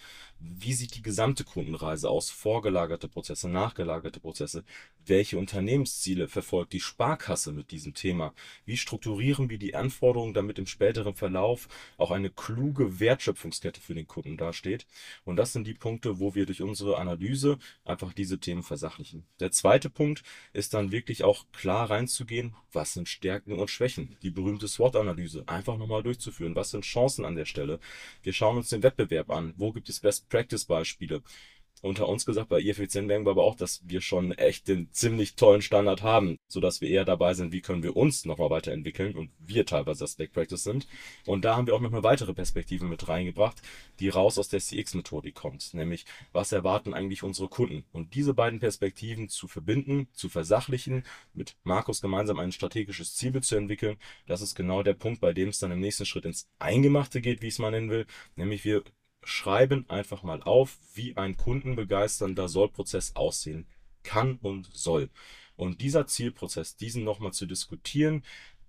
Wie 0.46 0.74
sieht 0.74 0.96
die 0.96 1.02
gesamte 1.02 1.46
Kundenreise 1.46 2.10
aus? 2.10 2.30
Vorgelagerte 2.30 3.08
Prozesse, 3.08 3.48
nachgelagerte 3.48 4.20
Prozesse. 4.20 4.66
Welche 5.06 5.38
Unternehmensziele 5.38 6.28
verfolgt 6.28 6.74
die 6.74 6.82
Sparkasse 6.82 7.54
mit 7.54 7.72
diesem 7.72 7.94
Thema? 7.94 8.34
Wie 8.66 8.76
strukturieren 8.76 9.50
wir 9.50 9.58
die 9.58 9.74
Anforderungen, 9.74 10.34
damit 10.34 10.60
im 10.60 10.66
späteren 10.66 11.16
Verlauf 11.16 11.70
auch 11.98 12.12
eine 12.12 12.30
kluge 12.30 13.00
Wertschöpfungskette 13.00 13.80
für 13.80 13.96
den 13.96 14.08
Kunden 14.08 14.36
dasteht? 14.36 14.86
Und 15.24 15.38
das 15.38 15.54
sind 15.54 15.66
die 15.66 15.74
Punkte, 15.74 16.20
wo 16.20 16.36
wir 16.36 16.46
durch 16.46 16.62
unsere 16.62 16.98
Analyse 16.98 17.58
einfach 17.86 18.12
diese 18.12 18.40
Themen 18.40 18.64
versachlichen. 18.64 19.26
Der 19.40 19.52
zweite 19.52 19.90
Punkt 19.90 20.24
ist 20.52 20.74
dann 20.74 20.92
wirklich 20.92 21.24
auch 21.24 21.46
klar 21.54 21.90
reinzugehen, 21.90 22.54
was 22.74 22.94
sind 22.94 23.08
Stärken 23.08 23.60
und 23.60 23.70
Schwächen? 23.70 24.18
Die 24.24 24.32
berühmte 24.32 24.68
SWOT-Analyse 24.68 25.44
einfach 25.48 25.78
nochmal 25.78 26.04
durchzuführen. 26.04 26.56
Was 26.56 26.72
sind 26.72 26.84
Chancen 26.84 27.13
an 27.20 27.36
der 27.36 27.46
Stelle? 27.46 27.80
Wir 28.22 28.34
schauen 28.34 28.58
uns 28.58 28.70
den 28.70 28.84
Wettbewerb 28.84 29.30
an. 29.30 29.54
Wo 29.58 29.72
gibt 29.72 29.90
es 29.90 30.00
Best 30.00 30.30
Practice-Beispiele? 30.30 31.22
Unter 31.84 32.08
uns 32.08 32.26
gesagt, 32.26 32.48
bei 32.48 32.62
IFEZ 32.62 32.96
merken 33.02 33.26
wir 33.26 33.32
aber 33.32 33.44
auch, 33.44 33.56
dass 33.56 33.82
wir 33.86 34.00
schon 34.00 34.32
echt 34.32 34.70
den 34.70 34.90
ziemlich 34.94 35.36
tollen 35.36 35.62
Standard 35.62 36.02
haben, 36.02 36.38
sodass 36.48 36.80
wir 36.80 36.88
eher 36.88 37.04
dabei 37.04 37.34
sind, 37.34 37.52
wie 37.52 37.60
können 37.60 37.84
wir 37.84 37.98
uns 37.98 38.24
nochmal 38.24 38.50
weiterentwickeln 38.50 39.16
und 39.16 39.32
wir 39.38 39.66
teilweise 39.66 40.06
das 40.06 40.16
Back 40.16 40.32
Practice 40.32 40.64
sind. 40.64 40.88
Und 41.26 41.44
da 41.44 41.58
haben 41.58 41.68
wir 41.68 41.76
auch 41.76 41.82
nochmal 41.82 42.04
weitere 42.04 42.34
Perspektiven 42.34 42.88
mit 42.88 43.10
reingebracht, 43.10 43.62
die 44.00 44.08
raus 44.08 44.40
aus 44.40 44.48
der 44.48 44.62
CX-Methodik 44.62 45.36
kommt, 45.36 45.74
nämlich 45.74 46.06
was 46.32 46.54
erwarten 46.54 46.94
eigentlich 46.94 47.22
unsere 47.22 47.50
Kunden? 47.50 47.84
Und 47.92 48.16
diese 48.16 48.34
beiden 48.34 48.62
Perspektiven 48.62 49.28
zu 49.28 49.50
verbinden, 49.50 50.08
zu 50.14 50.30
versachlichen, 50.30 51.04
mit 51.34 51.58
Markus 51.66 52.02
gemeinsam 52.02 52.40
ein 52.40 52.54
strategisches 52.54 53.16
Zielbild 53.16 53.44
zu 53.44 53.58
entwickeln, 53.58 53.98
das 54.26 54.42
ist 54.42 54.56
genau 54.56 54.84
der 54.84 54.94
Punkt, 54.94 55.20
bei 55.20 55.34
dem 55.34 55.50
es 55.50 55.60
dann 55.60 55.72
im 55.72 55.82
nächsten 55.82 56.06
Schritt 56.06 56.24
ins 56.24 56.48
Eingemachte 56.60 57.20
geht, 57.20 57.42
wie 57.42 57.48
ich 57.48 57.56
es 57.56 57.60
mal 57.60 57.72
nennen 57.72 57.90
will, 57.90 58.06
nämlich 58.38 58.64
wir 58.64 58.84
schreiben 59.26 59.90
einfach 59.90 60.24
mal 60.24 60.42
auf, 60.44 60.78
wie 60.94 61.18
ein 61.18 61.38
kundenbegeisternder 61.38 62.48
Sollprozess 62.48 63.16
aussehen 63.16 63.66
kann 64.04 64.38
und 64.42 64.70
soll. 64.74 65.10
Und 65.56 65.82
dieser 65.82 66.08
Zielprozess, 66.08 66.76
diesen 66.76 67.04
nochmal 67.04 67.32
zu 67.32 67.46
diskutieren, 67.46 68.24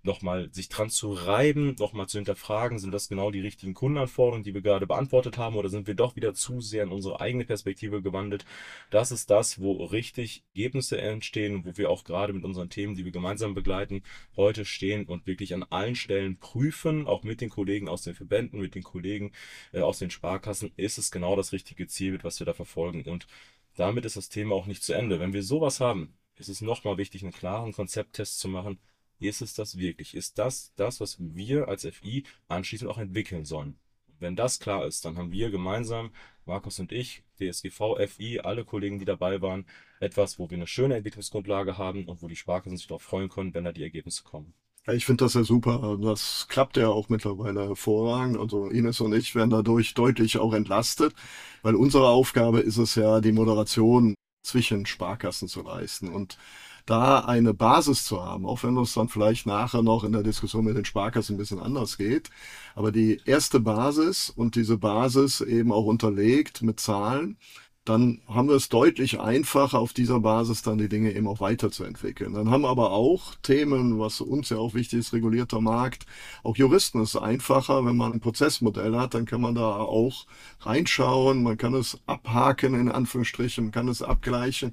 nochmal 0.05 0.49
sich 0.53 0.69
dran 0.69 0.89
zu 0.89 1.11
reiben, 1.11 1.75
nochmal 1.79 2.07
zu 2.07 2.17
hinterfragen, 2.17 2.79
sind 2.79 2.91
das 2.91 3.09
genau 3.09 3.31
die 3.31 3.41
richtigen 3.41 3.73
Kundenanforderungen, 3.73 4.43
die 4.43 4.53
wir 4.53 4.61
gerade 4.61 4.87
beantwortet 4.87 5.37
haben, 5.37 5.55
oder 5.55 5.69
sind 5.69 5.87
wir 5.87 5.95
doch 5.95 6.15
wieder 6.15 6.33
zu 6.33 6.61
sehr 6.61 6.83
in 6.83 6.89
unsere 6.89 7.19
eigene 7.19 7.45
Perspektive 7.45 8.01
gewandelt? 8.01 8.45
Das 8.89 9.11
ist 9.11 9.29
das, 9.29 9.59
wo 9.59 9.83
richtig 9.85 10.43
Ergebnisse 10.55 10.99
entstehen, 10.99 11.65
wo 11.65 11.77
wir 11.77 11.89
auch 11.89 12.03
gerade 12.03 12.33
mit 12.33 12.43
unseren 12.43 12.69
Themen, 12.69 12.95
die 12.95 13.05
wir 13.05 13.11
gemeinsam 13.11 13.53
begleiten, 13.53 14.03
heute 14.35 14.65
stehen 14.65 15.05
und 15.05 15.27
wirklich 15.27 15.53
an 15.53 15.63
allen 15.63 15.95
Stellen 15.95 16.37
prüfen, 16.37 17.07
auch 17.07 17.23
mit 17.23 17.41
den 17.41 17.49
Kollegen 17.49 17.89
aus 17.89 18.03
den 18.03 18.15
Verbänden, 18.15 18.59
mit 18.61 18.75
den 18.75 18.83
Kollegen 18.83 19.31
äh, 19.73 19.81
aus 19.81 19.99
den 19.99 20.09
Sparkassen, 20.09 20.71
ist 20.77 20.97
es 20.97 21.11
genau 21.11 21.35
das 21.35 21.51
richtige 21.51 21.87
Ziel, 21.87 22.19
was 22.23 22.39
wir 22.39 22.45
da 22.45 22.53
verfolgen. 22.53 23.03
Und 23.03 23.27
damit 23.75 24.05
ist 24.05 24.17
das 24.17 24.29
Thema 24.29 24.55
auch 24.55 24.67
nicht 24.67 24.83
zu 24.83 24.93
Ende. 24.93 25.19
Wenn 25.19 25.33
wir 25.33 25.43
sowas 25.43 25.79
haben, 25.79 26.13
ist 26.37 26.49
es 26.49 26.61
nochmal 26.61 26.97
wichtig, 26.97 27.23
einen 27.23 27.31
klaren 27.31 27.73
Konzepttest 27.73 28.39
zu 28.39 28.47
machen, 28.47 28.79
ist 29.19 29.41
es 29.41 29.53
das 29.53 29.77
wirklich? 29.77 30.15
Ist 30.15 30.37
das 30.37 30.73
das, 30.75 30.99
was 30.99 31.17
wir 31.19 31.67
als 31.67 31.85
FI 31.85 32.25
anschließend 32.47 32.89
auch 32.89 32.97
entwickeln 32.97 33.45
sollen? 33.45 33.77
Wenn 34.19 34.35
das 34.35 34.59
klar 34.59 34.85
ist, 34.85 35.05
dann 35.05 35.17
haben 35.17 35.31
wir 35.31 35.49
gemeinsam, 35.49 36.11
Markus 36.45 36.79
und 36.79 36.91
ich, 36.91 37.23
DSGV, 37.39 37.97
FI, 38.07 38.39
alle 38.39 38.63
Kollegen, 38.63 38.99
die 38.99 39.05
dabei 39.05 39.41
waren, 39.41 39.65
etwas, 39.99 40.39
wo 40.39 40.49
wir 40.49 40.57
eine 40.57 40.67
schöne 40.67 40.95
Entwicklungsgrundlage 40.95 41.77
haben 41.77 42.05
und 42.05 42.21
wo 42.21 42.27
die 42.27 42.35
Sparkassen 42.35 42.77
sich 42.77 42.87
darauf 42.87 43.01
freuen 43.01 43.29
können, 43.29 43.53
wenn 43.53 43.65
da 43.65 43.71
die 43.71 43.83
Ergebnisse 43.83 44.23
kommen. 44.23 44.53
Ich 44.87 45.05
finde 45.05 45.25
das 45.25 45.33
ja 45.33 45.43
super. 45.43 45.97
Das 45.99 46.45
klappt 46.47 46.77
ja 46.77 46.89
auch 46.89 47.09
mittlerweile 47.09 47.63
hervorragend. 47.63 48.37
Also 48.37 48.69
Ines 48.69 49.01
und 49.01 49.13
ich 49.13 49.33
werden 49.33 49.49
dadurch 49.49 49.95
deutlich 49.95 50.37
auch 50.37 50.53
entlastet, 50.53 51.15
weil 51.63 51.75
unsere 51.75 52.09
Aufgabe 52.09 52.59
ist 52.59 52.77
es 52.77 52.93
ja, 52.95 53.19
die 53.19 53.31
Moderation 53.31 54.13
zwischen 54.43 54.85
Sparkassen 54.85 55.47
zu 55.47 55.63
leisten. 55.63 56.09
Und 56.09 56.37
da 56.85 57.19
eine 57.19 57.53
Basis 57.53 58.05
zu 58.05 58.23
haben, 58.23 58.45
auch 58.45 58.63
wenn 58.63 58.77
es 58.77 58.93
dann 58.93 59.09
vielleicht 59.09 59.45
nachher 59.47 59.81
noch 59.81 60.03
in 60.03 60.11
der 60.11 60.23
Diskussion 60.23 60.65
mit 60.65 60.77
den 60.77 60.85
Sparkassen 60.85 61.35
ein 61.35 61.39
bisschen 61.39 61.59
anders 61.59 61.97
geht. 61.97 62.29
Aber 62.75 62.91
die 62.91 63.19
erste 63.25 63.59
Basis 63.59 64.29
und 64.29 64.55
diese 64.55 64.77
Basis 64.77 65.41
eben 65.41 65.71
auch 65.71 65.85
unterlegt 65.85 66.61
mit 66.61 66.79
Zahlen, 66.79 67.37
dann 67.85 68.21
haben 68.27 68.47
wir 68.47 68.55
es 68.55 68.69
deutlich 68.69 69.19
einfacher, 69.19 69.77
auf 69.79 69.93
dieser 69.93 70.19
Basis 70.19 70.63
dann 70.63 70.79
die 70.79 70.89
Dinge 70.89 71.13
eben 71.13 71.27
auch 71.27 71.39
weiterzuentwickeln. 71.39 72.33
Dann 72.33 72.49
haben 72.49 72.65
aber 72.65 72.91
auch 72.91 73.35
Themen, 73.43 73.99
was 73.99 74.21
uns 74.21 74.49
ja 74.49 74.57
auch 74.57 74.73
wichtig 74.73 74.99
ist, 74.99 75.13
regulierter 75.13 75.61
Markt, 75.61 76.07
auch 76.43 76.57
Juristen 76.57 77.01
ist 77.01 77.15
einfacher, 77.15 77.85
wenn 77.85 77.95
man 77.95 78.11
ein 78.13 78.19
Prozessmodell 78.21 78.95
hat, 78.95 79.13
dann 79.13 79.25
kann 79.25 79.39
man 79.39 79.53
da 79.53 79.75
auch 79.77 80.25
reinschauen, 80.61 81.43
man 81.43 81.57
kann 81.57 81.75
es 81.75 81.99
abhaken 82.07 82.73
in 82.73 82.89
Anführungsstrichen, 82.91 83.65
man 83.65 83.71
kann 83.71 83.87
es 83.87 84.01
abgleichen 84.01 84.71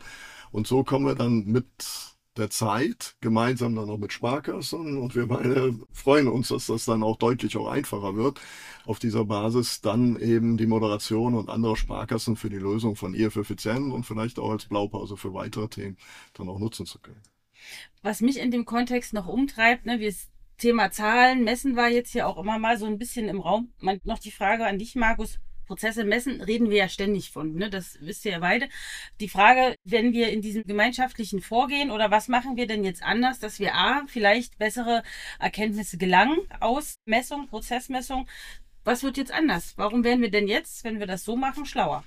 und 0.53 0.67
so 0.67 0.85
kommen 0.85 1.07
wir 1.07 1.15
dann 1.15 1.45
mit 1.45 1.67
der 2.37 2.51
Zeit, 2.51 3.17
gemeinsam 3.21 3.75
dann 3.75 3.91
auch 3.91 3.99
mit 3.99 4.13
Sparkassen. 4.13 4.97
Und 4.97 5.15
wir 5.15 5.27
beide 5.27 5.79
freuen 5.93 6.29
uns, 6.29 6.49
dass 6.49 6.67
das 6.67 6.85
dann 6.85 7.03
auch 7.03 7.17
deutlich 7.17 7.57
auch 7.57 7.69
einfacher 7.69 8.17
wird, 8.17 8.41
auf 8.87 8.99
dieser 8.99 9.25
Basis 9.25 9.81
dann 9.81 10.19
eben 10.19 10.57
die 10.57 10.67
Moderation 10.67 11.35
und 11.35 11.51
andere 11.51 11.77
Sparkassen 11.77 12.37
für 12.37 12.49
die 12.49 12.57
Lösung 12.57 12.97
von 12.97 13.15
IF 13.15 13.37
effizient 13.37 13.93
und 13.93 14.05
vielleicht 14.05 14.39
auch 14.39 14.51
als 14.51 14.67
Blaupause 14.67 15.17
für 15.17 15.35
weitere 15.35 15.69
Themen 15.69 15.97
dann 16.35 16.49
auch 16.49 16.59
nutzen 16.59 16.87
zu 16.87 16.99
können. 16.99 17.21
Was 18.03 18.21
mich 18.21 18.39
in 18.39 18.51
dem 18.51 18.65
Kontext 18.65 19.13
noch 19.13 19.29
umtreibt, 19.29 19.87
ne, 19.87 20.01
wir 20.01 20.13
Thema 20.59 20.91
Zahlen, 20.91 21.45
Messen 21.45 21.77
war 21.77 21.89
jetzt 21.89 22.13
hier 22.13 22.29
auch 22.29 22.39
immer 22.39 22.59
mal 22.59 22.79
so 22.79 22.87
ein 22.87 22.99
bisschen 22.99 23.29
im 23.29 23.41
Raum. 23.41 23.73
Man, 23.81 24.01
noch 24.05 24.19
die 24.19 24.31
Frage 24.31 24.65
an 24.65 24.79
dich, 24.79 24.95
Markus. 24.95 25.39
Prozesse 25.67 26.05
messen, 26.05 26.41
reden 26.41 26.71
wir 26.71 26.79
ja 26.79 26.89
ständig 26.89 27.31
von, 27.31 27.55
ne? 27.55 27.71
das 27.71 27.99
wisst 28.01 28.25
ihr 28.25 28.33
ja 28.33 28.39
beide. 28.41 28.69
Die 29.21 29.29
Frage, 29.29 29.75
wenn 29.85 30.13
wir 30.13 30.31
in 30.31 30.43
diesem 30.43 30.65
gemeinschaftlichen 30.65 31.41
Vorgehen 31.41 31.91
oder 31.91 32.11
was 32.11 32.29
machen 32.29 32.57
wir 32.57 32.67
denn 32.67 32.85
jetzt 32.85 33.03
anders, 33.03 33.39
dass 33.39 33.59
wir 33.59 33.75
A, 33.75 34.05
vielleicht 34.07 34.59
bessere 34.59 35.03
Erkenntnisse 35.39 35.99
gelangen 35.99 36.39
aus 36.61 36.97
Messung, 37.05 37.49
Prozessmessung. 37.49 38.29
Was 38.85 39.03
wird 39.03 39.17
jetzt 39.17 39.33
anders? 39.33 39.75
Warum 39.77 40.05
werden 40.05 40.23
wir 40.23 40.31
denn 40.31 40.49
jetzt, 40.49 40.85
wenn 40.85 40.99
wir 40.99 41.07
das 41.07 41.25
so 41.25 41.37
machen, 41.37 41.67
schlauer? 41.67 42.05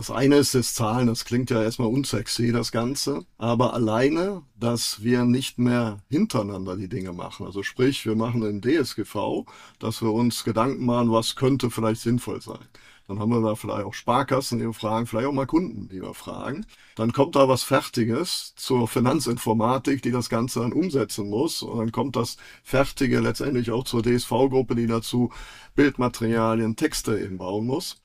Das 0.00 0.10
eine 0.10 0.36
ist 0.36 0.54
das 0.54 0.72
Zahlen, 0.72 1.08
das 1.08 1.26
klingt 1.26 1.50
ja 1.50 1.62
erstmal 1.62 1.88
unsexy, 1.88 2.52
das 2.52 2.72
Ganze. 2.72 3.26
Aber 3.36 3.74
alleine, 3.74 4.40
dass 4.58 5.02
wir 5.02 5.26
nicht 5.26 5.58
mehr 5.58 5.98
hintereinander 6.08 6.74
die 6.76 6.88
Dinge 6.88 7.12
machen. 7.12 7.44
Also 7.44 7.62
sprich, 7.62 8.06
wir 8.06 8.16
machen 8.16 8.42
in 8.44 8.62
DSGV, 8.62 9.44
dass 9.78 10.00
wir 10.00 10.10
uns 10.10 10.42
Gedanken 10.42 10.86
machen, 10.86 11.12
was 11.12 11.36
könnte 11.36 11.70
vielleicht 11.70 12.00
sinnvoll 12.00 12.40
sein. 12.40 12.64
Dann 13.08 13.18
haben 13.18 13.28
wir 13.28 13.42
da 13.42 13.54
vielleicht 13.54 13.84
auch 13.84 13.92
Sparkassen, 13.92 14.58
die 14.58 14.64
wir 14.64 14.72
fragen, 14.72 15.06
vielleicht 15.06 15.26
auch 15.26 15.34
mal 15.34 15.44
Kunden, 15.44 15.90
die 15.90 16.00
wir 16.00 16.14
fragen. 16.14 16.64
Dann 16.96 17.12
kommt 17.12 17.36
da 17.36 17.46
was 17.46 17.62
Fertiges 17.62 18.54
zur 18.56 18.88
Finanzinformatik, 18.88 20.00
die 20.00 20.12
das 20.12 20.30
Ganze 20.30 20.60
dann 20.60 20.72
umsetzen 20.72 21.28
muss. 21.28 21.60
Und 21.60 21.78
dann 21.78 21.92
kommt 21.92 22.16
das 22.16 22.38
Fertige 22.62 23.20
letztendlich 23.20 23.70
auch 23.70 23.84
zur 23.84 24.02
DSV-Gruppe, 24.02 24.76
die 24.76 24.86
dazu 24.86 25.30
Bildmaterialien, 25.74 26.76
Texte 26.76 27.20
eben 27.20 27.36
bauen 27.36 27.66
muss. 27.66 28.00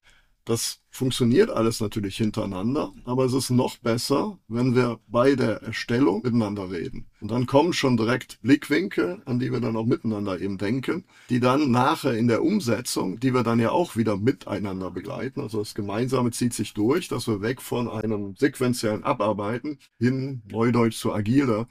Das 0.45 0.79
funktioniert 0.91 1.49
alles 1.49 1.81
natürlich 1.81 2.17
hintereinander, 2.17 2.93
aber 3.03 3.25
es 3.25 3.33
ist 3.33 3.49
noch 3.49 3.77
besser, 3.77 4.37
wenn 4.47 4.75
wir 4.75 4.99
bei 5.07 5.35
der 5.35 5.63
Erstellung 5.63 6.21
miteinander 6.23 6.69
reden. 6.69 7.07
Und 7.19 7.31
dann 7.31 7.47
kommen 7.47 7.73
schon 7.73 7.97
direkt 7.97 8.39
Blickwinkel, 8.43 9.23
an 9.25 9.39
die 9.39 9.51
wir 9.51 9.59
dann 9.59 9.75
auch 9.75 9.87
miteinander 9.87 10.39
eben 10.39 10.59
denken, 10.59 11.03
die 11.31 11.39
dann 11.39 11.71
nachher 11.71 12.13
in 12.13 12.27
der 12.27 12.43
Umsetzung, 12.43 13.19
die 13.19 13.33
wir 13.33 13.41
dann 13.41 13.59
ja 13.59 13.71
auch 13.71 13.95
wieder 13.95 14.17
miteinander 14.17 14.91
begleiten. 14.91 15.41
Also 15.41 15.57
das 15.57 15.73
Gemeinsame 15.73 16.29
zieht 16.29 16.53
sich 16.53 16.75
durch, 16.75 17.07
dass 17.07 17.27
wir 17.27 17.41
weg 17.41 17.59
von 17.59 17.89
einem 17.89 18.35
sequenziellen 18.37 19.03
Abarbeiten 19.03 19.79
hin, 19.97 20.43
neudeutsch 20.47 20.99
zu 20.99 21.11
agiler, 21.11 21.67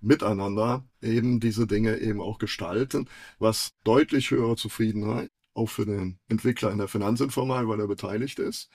miteinander 0.00 0.84
eben 1.00 1.38
diese 1.38 1.68
Dinge 1.68 1.98
eben 1.98 2.20
auch 2.20 2.38
gestalten, 2.38 3.08
was 3.38 3.70
deutlich 3.84 4.32
höhere 4.32 4.56
Zufriedenheit 4.56 5.30
auch 5.56 5.66
für 5.66 5.86
den 5.86 6.18
Entwickler 6.28 6.70
in 6.70 6.78
der 6.78 6.88
Finanzinformatik, 6.88 7.68
weil 7.68 7.80
er 7.80 7.88
beteiligt 7.88 8.38
ist. 8.38 8.70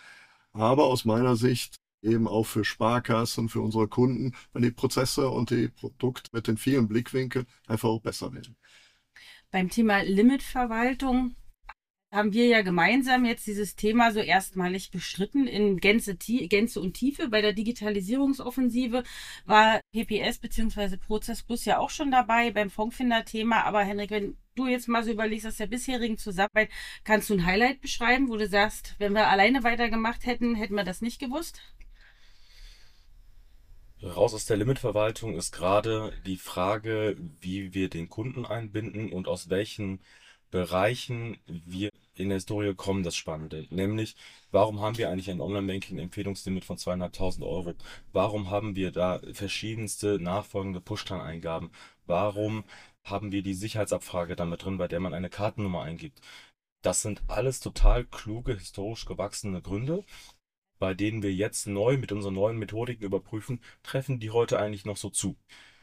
Aber 0.52 0.86
aus 0.86 1.06
meiner 1.06 1.36
Sicht 1.36 1.80
eben 2.02 2.28
auch 2.28 2.46
für 2.46 2.66
Sparkassen, 2.66 3.48
für 3.48 3.62
unsere 3.62 3.88
Kunden, 3.88 4.36
wenn 4.54 4.64
die 4.64 4.72
Prozesse 4.72 5.30
und 5.30 5.52
die 5.52 5.68
Produkte 5.68 6.30
mit 6.34 6.48
den 6.48 6.58
vielen 6.58 6.88
Blickwinkeln 6.88 7.46
einfach 7.68 7.90
auch 7.90 8.02
besser 8.02 8.34
werden. 8.34 8.56
Beim 9.52 9.70
Thema 9.70 10.02
Limitverwaltung 10.02 11.36
haben 12.12 12.34
wir 12.34 12.46
ja 12.48 12.62
gemeinsam 12.62 13.24
jetzt 13.24 13.48
dieses 13.48 13.76
Thema 13.76 14.12
so 14.12 14.20
erstmalig 14.20 14.92
bestritten 14.92 15.48
in 15.48 15.78
Gänze, 15.78 16.16
Gänze 16.16 16.82
und 16.82 16.94
Tiefe. 16.94 17.30
Bei 17.30 17.42
der 17.42 17.54
Digitalisierungsoffensive 17.54 19.04
war 19.46 19.80
PPS 19.94 20.40
bzw. 20.40 20.98
Prozess 20.98 21.42
Plus 21.42 21.64
ja 21.64 21.80
auch 21.80 21.90
schon 21.90 22.12
dabei 22.12 22.52
beim 22.52 22.70
Fondfinder-Thema. 22.70 23.64
Aber 23.64 23.82
Henrik, 23.84 24.12
wenn 24.12 24.38
du 24.56 24.68
jetzt 24.68 24.90
mal 24.90 25.04
so 25.04 25.12
überlegst 25.12 25.48
aus 25.48 25.56
der 25.56 25.68
bisherigen 25.68 26.18
Zusammenarbeit, 26.18 26.70
kannst 27.06 27.30
du 27.30 27.36
ein 27.36 27.46
Highlight 27.46 27.80
beschreiben, 27.80 28.28
wo 28.28 28.36
du 28.36 28.48
sagst, 28.48 28.96
wenn 29.00 29.14
wir 29.14 29.30
alleine 29.30 29.64
weitergemacht 29.64 30.26
hätten, 30.26 30.56
hätten 30.56 30.76
wir 30.76 30.84
das 30.84 31.02
nicht 31.02 31.20
gewusst? 31.20 31.62
Raus 34.04 34.34
aus 34.34 34.46
der 34.46 34.58
Limitverwaltung 34.58 35.36
ist 35.38 35.54
gerade 35.54 36.12
die 36.26 36.38
Frage, 36.38 37.16
wie 37.40 37.74
wir 37.74 37.88
den 37.88 38.10
Kunden 38.10 38.46
einbinden 38.46 39.14
und 39.14 39.28
aus 39.28 39.50
welchen 39.50 40.02
Bereichen 40.50 41.38
wir 41.46 41.91
in 42.22 42.30
der 42.30 42.38
Historie 42.38 42.74
kommen, 42.76 43.04
das 43.04 43.16
Spannende. 43.16 43.68
Nämlich, 43.70 44.16
warum 44.52 44.80
haben 44.80 44.98
wir 44.98 45.10
eigentlich 45.10 45.30
ein 45.30 45.42
Online-Banking-Empfehlungslimit 45.42 46.66
von 46.66 46.78
zweieinhalbtausend 46.78 47.46
Euro? 47.46 47.74
Warum 48.14 48.50
haben 48.50 48.76
wir 48.76 48.92
da 48.92 49.20
verschiedenste 49.34 50.20
nachfolgende 50.20 50.82
Push-Eingaben? 50.82 51.72
Warum 52.06 52.64
haben 53.04 53.32
wir 53.32 53.44
die 53.44 53.54
Sicherheitsabfrage 53.54 54.36
damit 54.36 54.64
drin, 54.64 54.78
bei 54.78 54.88
der 54.88 55.00
man 55.00 55.14
eine 55.14 55.30
Kartennummer 55.30 55.82
eingibt? 55.82 56.22
Das 56.82 57.02
sind 57.02 57.22
alles 57.28 57.60
total 57.60 58.06
kluge, 58.06 58.56
historisch 58.56 59.06
gewachsene 59.06 59.62
Gründe, 59.62 60.04
bei 60.80 60.94
denen 60.94 61.22
wir 61.24 61.34
jetzt 61.34 61.68
neu 61.68 61.98
mit 61.98 62.12
unseren 62.12 62.34
neuen 62.34 62.58
Methodiken 62.58 63.04
überprüfen, 63.06 63.62
treffen 63.84 64.20
die 64.20 64.32
heute 64.32 64.60
eigentlich 64.60 64.86
noch 64.86 64.98
so 64.98 65.10
zu? 65.10 65.36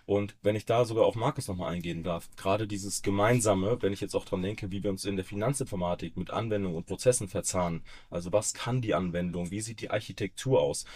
Und 0.09 0.37
wenn 0.41 0.57
ich 0.57 0.65
da 0.65 0.87
sogar 0.87 1.05
auf 1.05 1.17
Markus 1.17 1.49
nochmal 1.49 1.71
eingehen 1.71 2.03
darf, 2.03 2.31
gerade 2.35 2.67
dieses 2.67 3.03
Gemeinsame, 3.03 3.83
wenn 3.83 3.93
ich 3.93 4.01
jetzt 4.01 4.15
auch 4.15 4.25
dran 4.25 4.41
denke, 4.41 4.71
wie 4.71 4.83
wir 4.83 4.89
uns 4.89 5.05
in 5.05 5.17
der 5.17 5.25
Finanzinformatik 5.27 6.17
mit 6.17 6.31
Anwendungen 6.31 6.79
und 6.79 6.87
Prozessen 6.87 7.29
verzahnen, 7.29 7.83
also 8.09 8.33
was 8.33 8.55
kann 8.55 8.81
die 8.81 8.95
Anwendung, 8.95 9.51
wie 9.51 9.61
sieht 9.61 9.83
die 9.83 9.91
Architektur 9.91 10.63
aus, 10.63 10.87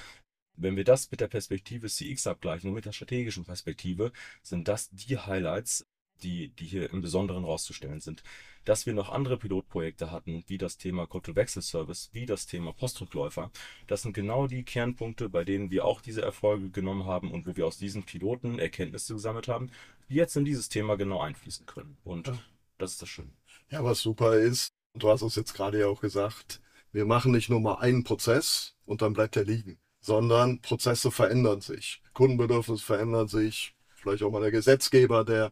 wenn 0.57 0.77
wir 0.77 0.85
das 0.85 1.11
mit 1.11 1.21
der 1.21 1.29
Perspektive 1.29 1.89
CX 1.89 2.27
abgleichen 2.27 2.71
und 2.71 2.75
mit 2.75 2.87
der 2.87 2.93
strategischen 2.93 3.45
Perspektive, 3.45 4.13
sind 4.43 4.67
das 4.67 4.89
die 4.89 5.19
Highlights, 5.19 5.87
die, 6.23 6.49
die 6.49 6.67
hier 6.67 6.91
im 6.91 7.03
Besonderen 7.03 7.45
rauszustellen 7.45 8.01
sind 8.01 8.23
dass 8.65 8.87
wir 8.87 8.95
noch 8.95 9.11
andere 9.11 9.37
Pilotprojekte 9.37 10.11
hatten, 10.11 10.45
wie 10.47 10.59
das 10.59 10.79
Thema 10.79 11.07
Konto-Wechselservice, 11.07 12.11
wie 12.13 12.27
das 12.27 12.47
Thema 12.47 12.73
Postrückläufer. 12.73 13.51
Das 13.87 14.03
sind 14.03 14.13
genau 14.13 14.47
die 14.47 14.65
Kernpunkte, 14.65 15.29
bei 15.29 15.45
denen 15.45 15.71
wir 15.71 15.85
auch 15.85 16.01
diese 16.01 16.23
Erfolge 16.23 16.71
genommen 16.71 17.07
haben 17.07 17.31
und 17.31 17.47
wo 17.47 17.57
wir 17.57 17.67
aus 17.67 17.79
diesen 17.79 18.05
Piloten 18.05 18.59
Erkenntnisse 18.59 19.15
gesammelt 19.15 19.49
haben, 19.49 19.71
die 20.09 20.15
jetzt 20.15 20.37
in 20.37 20.45
dieses 20.45 20.69
Thema 20.69 20.97
genau 20.97 21.21
einfließen 21.21 21.67
können. 21.67 21.97
Und 22.05 22.29
ja. 22.29 22.39
das 22.79 22.93
ist 22.93 23.03
das 23.03 23.09
Schöne. 23.09 23.33
Ja, 23.71 23.83
was 23.85 24.01
super 24.01 24.35
ist, 24.37 24.69
du 24.95 25.09
hast 25.09 25.23
es 25.23 25.37
jetzt 25.37 25.55
gerade 25.55 25.81
ja 25.81 25.87
auch 25.87 26.01
gesagt, 26.01 26.61
wir 26.93 27.07
machen 27.07 27.33
nicht 27.33 27.49
nur 27.49 27.61
mal 27.61 27.77
einen 27.77 28.05
Prozess 28.05 28.77
und 28.85 29.03
dann 29.03 29.15
bleibt 29.15 29.37
er 29.37 29.45
liegen, 29.45 29.79
sondern 30.01 30.61
Prozesse 30.61 31.11
verändern 31.11 31.63
sich. 31.63 32.03
Kundenbedürfnisse 32.13 32.85
verändern 32.85 33.29
sich, 33.29 33.75
vielleicht 33.95 34.23
auch 34.23 34.31
mal 34.31 34.43
der 34.43 34.51
Gesetzgeber, 34.51 35.25
der 35.25 35.51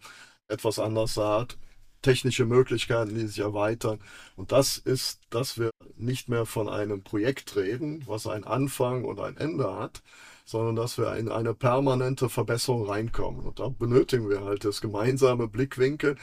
etwas 0.50 0.78
anders 0.78 1.14
sagt 1.14 1.58
technische 2.02 2.46
Möglichkeiten, 2.46 3.14
die 3.14 3.26
sich 3.26 3.40
erweitern. 3.40 4.00
Und 4.36 4.52
das 4.52 4.78
ist, 4.78 5.20
dass 5.30 5.58
wir 5.58 5.70
nicht 5.96 6.28
mehr 6.28 6.46
von 6.46 6.68
einem 6.68 7.02
Projekt 7.02 7.56
reden, 7.56 8.04
was 8.06 8.26
einen 8.26 8.44
Anfang 8.44 9.04
und 9.04 9.20
ein 9.20 9.36
Ende 9.36 9.76
hat, 9.76 10.02
sondern 10.44 10.76
dass 10.76 10.98
wir 10.98 11.14
in 11.16 11.28
eine 11.28 11.54
permanente 11.54 12.28
Verbesserung 12.28 12.86
reinkommen. 12.86 13.46
Und 13.46 13.60
da 13.60 13.68
benötigen 13.68 14.28
wir 14.28 14.44
halt 14.44 14.64
das 14.64 14.80
gemeinsame 14.80 15.48
Blickwinkel, 15.48 16.16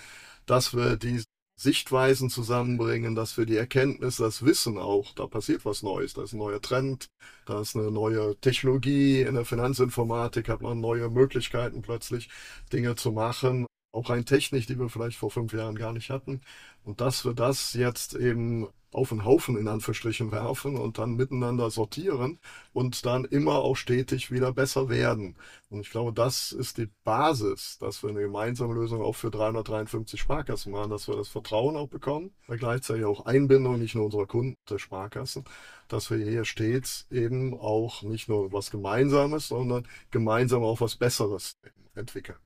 dass 0.46 0.76
wir 0.76 0.98
die 0.98 1.24
Sichtweisen 1.60 2.30
zusammenbringen, 2.30 3.16
dass 3.16 3.38
wir 3.38 3.46
die 3.46 3.58
Erkenntnis, 3.58 4.18
das 4.18 4.46
Wissen 4.46 4.78
auch, 4.78 5.14
da 5.16 5.26
passiert 5.26 5.66
was 5.66 5.82
Neues, 5.82 6.14
da 6.14 6.24
ist 6.24 6.34
ein 6.34 6.38
neuer 6.38 6.62
Trend, 6.62 7.08
da 7.48 7.62
ist 7.62 7.76
eine 7.76 7.90
neue 7.90 8.36
Technologie, 8.38 9.22
in 9.22 9.34
der 9.34 9.46
Finanzinformatik 9.46 10.50
hat 10.50 10.62
man 10.62 10.80
neue 10.80 11.10
Möglichkeiten 11.10 11.82
plötzlich, 11.82 12.30
Dinge 12.72 12.96
zu 12.96 13.12
machen 13.12 13.66
auch 13.92 14.10
rein 14.10 14.26
technisch, 14.26 14.68
die 14.68 14.80
wir 14.80 14.90
vielleicht 14.90 15.18
vor 15.18 15.32
fünf 15.32 15.54
Jahren 15.54 15.76
gar 15.76 15.94
nicht 15.94 16.10
hatten. 16.10 16.42
Und 16.84 17.02
dass 17.02 17.26
wir 17.26 17.34
das 17.34 17.74
jetzt 17.74 18.16
eben 18.16 18.68
auf 18.92 19.10
den 19.10 19.26
Haufen 19.26 19.58
in 19.58 19.68
Anführungsstrichen 19.68 20.32
werfen 20.32 20.78
und 20.78 20.98
dann 20.98 21.16
miteinander 21.16 21.70
sortieren 21.70 22.40
und 22.74 23.06
dann 23.06 23.26
immer 23.26 23.56
auch 23.56 23.76
stetig 23.76 24.32
wieder 24.32 24.54
besser 24.54 24.90
werden. 24.90 25.36
Und 25.70 25.82
ich 25.82 25.90
glaube, 25.90 26.14
das 26.14 26.52
ist 26.52 26.78
die 26.78 26.90
Basis, 27.04 27.78
dass 27.80 28.02
wir 28.04 28.10
eine 28.10 28.22
gemeinsame 28.22 28.74
Lösung 28.74 29.02
auch 29.02 29.16
für 29.16 29.30
353 29.30 30.20
Sparkassen 30.20 30.72
machen, 30.72 30.90
dass 30.90 31.08
wir 31.08 31.16
das 31.16 31.28
Vertrauen 31.28 31.76
auch 31.76 31.90
bekommen, 31.90 32.32
weil 32.48 32.58
gleichzeitig 32.58 33.06
auch 33.06 33.26
Einbindung 33.26 33.78
nicht 33.80 33.96
nur 33.96 34.06
unserer 34.06 34.26
Kunden 34.26 34.56
der 34.70 34.80
Sparkassen, 34.80 35.44
dass 35.90 36.10
wir 36.10 36.18
hier 36.18 36.46
stets 36.46 37.08
eben 37.12 37.54
auch 37.54 38.04
nicht 38.04 38.30
nur 38.30 38.54
was 38.54 38.72
Gemeinsames, 38.72 39.50
sondern 39.50 39.88
gemeinsam 40.12 40.64
auch 40.64 40.82
was 40.82 40.96
Besseres 40.96 41.58
entwickeln. 41.94 42.38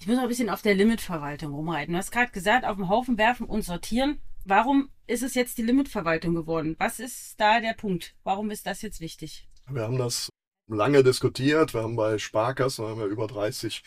Ich 0.00 0.06
muss 0.06 0.16
noch 0.16 0.24
ein 0.24 0.28
bisschen 0.28 0.50
auf 0.50 0.62
der 0.62 0.74
Limitverwaltung 0.74 1.52
rumreiten. 1.52 1.92
Du 1.92 1.98
hast 1.98 2.10
gerade 2.10 2.32
gesagt, 2.32 2.64
auf 2.64 2.76
den 2.76 2.88
Haufen 2.88 3.18
werfen 3.18 3.46
und 3.46 3.62
sortieren. 3.62 4.20
Warum 4.44 4.90
ist 5.06 5.22
es 5.22 5.34
jetzt 5.34 5.58
die 5.58 5.62
Limitverwaltung 5.62 6.34
geworden? 6.34 6.76
Was 6.78 7.00
ist 7.00 7.40
da 7.40 7.60
der 7.60 7.74
Punkt? 7.74 8.14
Warum 8.24 8.50
ist 8.50 8.66
das 8.66 8.82
jetzt 8.82 9.00
wichtig? 9.00 9.48
Wir 9.68 9.82
haben 9.82 9.98
das 9.98 10.28
lange 10.68 11.02
diskutiert. 11.02 11.74
Wir 11.74 11.82
haben 11.82 11.96
bei 11.96 12.18
Sparkassen, 12.18 12.84
wir 12.84 12.90
haben 12.90 13.00
ja 13.00 13.06
über 13.06 13.26
30 13.26 13.82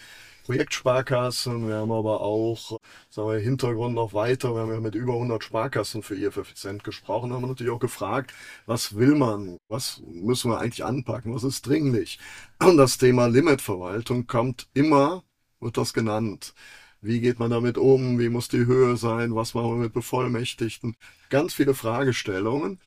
Projektsparkassen, 0.45 1.67
wir 1.67 1.77
haben 1.77 1.91
aber 1.91 2.21
auch, 2.21 2.79
sagen 3.09 3.29
wir, 3.29 3.39
Hintergrund 3.39 3.95
noch 3.95 4.13
weiter, 4.13 4.53
wir 4.53 4.61
haben 4.61 4.71
ja 4.71 4.79
mit 4.79 4.93
über 4.93 5.13
100 5.13 5.43
Sparkassen 5.43 6.03
für 6.03 6.15
IF 6.15 6.37
effizient 6.37 6.83
gesprochen, 6.83 7.33
haben 7.33 7.41
wir 7.41 7.47
natürlich 7.47 7.73
auch 7.73 7.79
gefragt, 7.79 8.31
was 8.67 8.95
will 8.95 9.15
man, 9.15 9.57
was 9.69 10.03
müssen 10.05 10.51
wir 10.51 10.59
eigentlich 10.59 10.85
anpacken, 10.85 11.33
was 11.33 11.43
ist 11.43 11.65
dringlich. 11.65 12.19
Und 12.59 12.77
das 12.77 12.99
Thema 12.99 13.25
Limitverwaltung 13.25 14.27
kommt 14.27 14.67
immer, 14.75 15.23
wird 15.65 15.77
das 15.77 15.93
genannt. 15.93 16.53
Wie 17.01 17.19
geht 17.19 17.39
man 17.39 17.51
damit 17.51 17.77
um? 17.77 18.19
Wie 18.19 18.29
muss 18.29 18.47
die 18.47 18.65
Höhe 18.65 18.97
sein? 18.97 19.35
Was 19.35 19.53
machen 19.53 19.71
wir 19.71 19.83
mit 19.83 19.93
Bevollmächtigten? 19.93 20.95
Ganz 21.29 21.53
viele 21.53 21.73
Fragestellungen. 21.75 22.79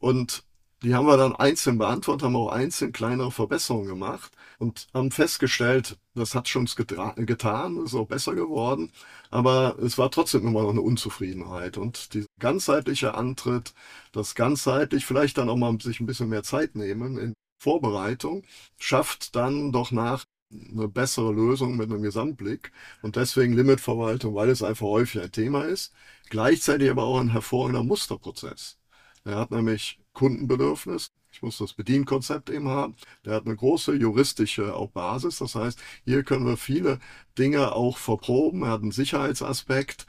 Und 0.00 0.44
die 0.82 0.94
haben 0.94 1.06
wir 1.06 1.16
dann 1.16 1.36
einzeln 1.36 1.78
beantwortet, 1.78 2.24
haben 2.24 2.36
auch 2.36 2.50
einzeln 2.50 2.92
kleinere 2.92 3.30
Verbesserungen 3.30 3.86
gemacht 3.88 4.32
und 4.58 4.88
haben 4.92 5.12
festgestellt, 5.12 5.96
das 6.14 6.34
hat 6.34 6.48
schon 6.48 6.66
getan, 6.66 7.76
ist 7.84 7.94
auch 7.94 8.08
besser 8.08 8.34
geworden, 8.34 8.90
aber 9.30 9.78
es 9.80 9.96
war 9.96 10.10
trotzdem 10.10 10.46
immer 10.46 10.62
noch 10.62 10.70
eine 10.70 10.80
Unzufriedenheit. 10.80 11.78
Und 11.78 12.14
dieser 12.14 12.26
ganzheitliche 12.40 13.14
Antritt, 13.14 13.74
das 14.12 14.34
ganzheitlich 14.34 15.06
vielleicht 15.06 15.38
dann 15.38 15.48
auch 15.48 15.56
mal 15.56 15.78
sich 15.80 16.00
ein 16.00 16.06
bisschen 16.06 16.28
mehr 16.30 16.42
Zeit 16.42 16.74
nehmen 16.74 17.16
in 17.16 17.34
Vorbereitung, 17.58 18.42
schafft 18.78 19.36
dann 19.36 19.70
doch 19.70 19.92
nach 19.92 20.24
eine 20.52 20.88
bessere 20.88 21.32
Lösung 21.32 21.76
mit 21.76 21.90
einem 21.90 22.02
Gesamtblick. 22.02 22.72
Und 23.02 23.16
deswegen 23.16 23.54
Limitverwaltung, 23.54 24.34
weil 24.34 24.50
es 24.50 24.62
einfach 24.62 24.86
häufig 24.86 25.22
ein 25.22 25.32
Thema 25.32 25.64
ist. 25.64 25.92
Gleichzeitig 26.30 26.90
aber 26.90 27.04
auch 27.04 27.20
ein 27.20 27.30
hervorragender 27.30 27.84
Musterprozess. 27.84 28.78
Er 29.24 29.36
hat 29.36 29.50
nämlich 29.50 30.00
Kundenbedürfnis. 30.12 31.12
Ich 31.32 31.42
muss 31.42 31.58
das 31.58 31.72
Bedienkonzept 31.72 32.50
eben 32.50 32.68
haben. 32.68 32.96
Der 33.24 33.34
hat 33.34 33.46
eine 33.46 33.56
große 33.56 33.94
juristische 33.94 34.74
auch 34.74 34.90
Basis. 34.90 35.38
Das 35.38 35.54
heißt, 35.54 35.80
hier 36.04 36.24
können 36.24 36.46
wir 36.46 36.56
viele 36.56 36.98
Dinge 37.38 37.72
auch 37.72 37.96
verproben. 37.96 38.62
Er 38.62 38.70
hat 38.72 38.82
einen 38.82 38.92
Sicherheitsaspekt 38.92 40.06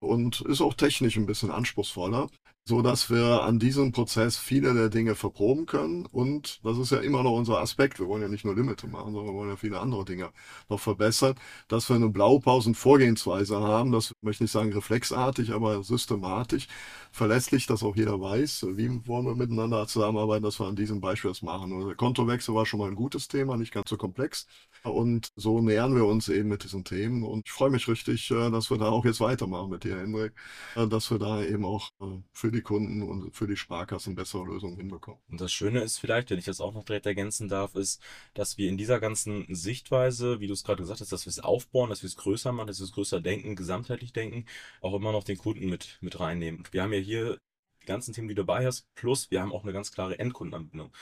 und 0.00 0.42
ist 0.42 0.60
auch 0.60 0.74
technisch 0.74 1.16
ein 1.16 1.26
bisschen 1.26 1.50
anspruchsvoller 1.50 2.28
so 2.64 2.80
dass 2.80 3.10
wir 3.10 3.42
an 3.42 3.58
diesem 3.58 3.90
Prozess 3.90 4.36
viele 4.36 4.72
der 4.74 4.88
Dinge 4.88 5.16
verproben 5.16 5.66
können. 5.66 6.06
Und 6.06 6.60
das 6.64 6.78
ist 6.78 6.92
ja 6.92 6.98
immer 6.98 7.22
noch 7.24 7.32
unser 7.32 7.58
Aspekt. 7.60 7.98
Wir 7.98 8.06
wollen 8.06 8.22
ja 8.22 8.28
nicht 8.28 8.44
nur 8.44 8.54
Limite 8.54 8.86
machen, 8.86 9.12
sondern 9.12 9.34
wir 9.34 9.38
wollen 9.38 9.50
ja 9.50 9.56
viele 9.56 9.80
andere 9.80 10.04
Dinge 10.04 10.30
noch 10.68 10.78
verbessern, 10.78 11.34
dass 11.66 11.88
wir 11.88 11.96
eine 11.96 12.08
Blaupausen-Vorgehensweise 12.08 13.58
haben. 13.60 13.90
Das 13.90 14.12
möchte 14.22 14.44
ich 14.44 14.46
nicht 14.46 14.52
sagen 14.52 14.72
reflexartig, 14.72 15.52
aber 15.52 15.82
systematisch, 15.82 16.68
verlässlich, 17.10 17.66
dass 17.66 17.82
auch 17.82 17.96
jeder 17.96 18.20
weiß, 18.20 18.66
wie 18.70 19.06
wollen 19.08 19.26
wir 19.26 19.34
miteinander 19.34 19.86
zusammenarbeiten, 19.88 20.44
dass 20.44 20.60
wir 20.60 20.66
an 20.66 20.76
diesem 20.76 21.00
Beispiel 21.00 21.30
das 21.30 21.42
machen. 21.42 21.72
Und 21.72 21.86
der 21.88 21.96
Kontowechsel 21.96 22.54
war 22.54 22.64
schon 22.66 22.78
mal 22.78 22.88
ein 22.88 22.94
gutes 22.94 23.26
Thema, 23.28 23.56
nicht 23.56 23.72
ganz 23.72 23.90
so 23.90 23.96
komplex. 23.96 24.46
Und 24.84 25.28
so 25.36 25.60
nähern 25.60 25.94
wir 25.94 26.04
uns 26.04 26.28
eben 26.28 26.48
mit 26.48 26.64
diesen 26.64 26.84
Themen. 26.84 27.22
Und 27.22 27.42
ich 27.46 27.52
freue 27.52 27.70
mich 27.70 27.86
richtig, 27.88 28.30
äh, 28.30 28.50
dass 28.50 28.70
wir 28.70 28.78
da 28.78 28.88
auch 28.88 29.04
jetzt 29.04 29.20
weitermachen 29.20 29.70
mit 29.70 29.84
dir, 29.84 29.98
Hendrik, 29.98 30.32
äh, 30.76 30.86
dass 30.86 31.10
wir 31.10 31.18
da 31.18 31.42
eben 31.42 31.64
auch 31.64 31.90
äh, 32.00 32.04
für 32.32 32.50
die 32.50 32.62
Kunden 32.62 33.02
und 33.02 33.34
für 33.34 33.46
die 33.46 33.56
Sparkassen 33.56 34.14
bessere 34.14 34.44
Lösungen 34.44 34.76
hinbekommen. 34.76 35.20
Und 35.30 35.40
das 35.40 35.52
Schöne 35.52 35.80
ist 35.80 35.98
vielleicht, 35.98 36.30
wenn 36.30 36.38
ich 36.38 36.46
das 36.46 36.60
auch 36.60 36.74
noch 36.74 36.84
direkt 36.84 37.06
ergänzen 37.06 37.48
darf, 37.48 37.74
ist, 37.74 38.02
dass 38.34 38.58
wir 38.58 38.68
in 38.68 38.76
dieser 38.76 38.98
ganzen 39.00 39.46
Sichtweise, 39.54 40.40
wie 40.40 40.46
du 40.46 40.52
es 40.52 40.64
gerade 40.64 40.82
gesagt 40.82 41.00
hast, 41.00 41.12
dass 41.12 41.26
wir 41.26 41.30
es 41.30 41.40
aufbauen, 41.40 41.90
dass 41.90 42.02
wir 42.02 42.08
es 42.08 42.16
größer 42.16 42.52
machen, 42.52 42.66
dass 42.66 42.80
wir 42.80 42.84
es 42.84 42.92
größer 42.92 43.20
denken, 43.20 43.56
gesamtheitlich 43.56 44.12
denken, 44.12 44.46
auch 44.80 44.94
immer 44.94 45.12
noch 45.12 45.24
den 45.24 45.38
Kunden 45.38 45.68
mit, 45.68 45.98
mit 46.00 46.18
reinnehmen. 46.18 46.64
Wir 46.72 46.82
haben 46.82 46.92
ja 46.92 46.98
hier 46.98 47.38
die 47.82 47.86
ganzen 47.86 48.14
Themen, 48.14 48.28
die 48.28 48.34
du 48.34 48.44
dabei 48.44 48.66
hast, 48.66 48.86
plus 48.94 49.30
wir 49.30 49.40
haben 49.42 49.52
auch 49.52 49.64
eine 49.64 49.72
ganz 49.72 49.92
klare 49.92 50.18
Endkundenanbindung. 50.18 50.92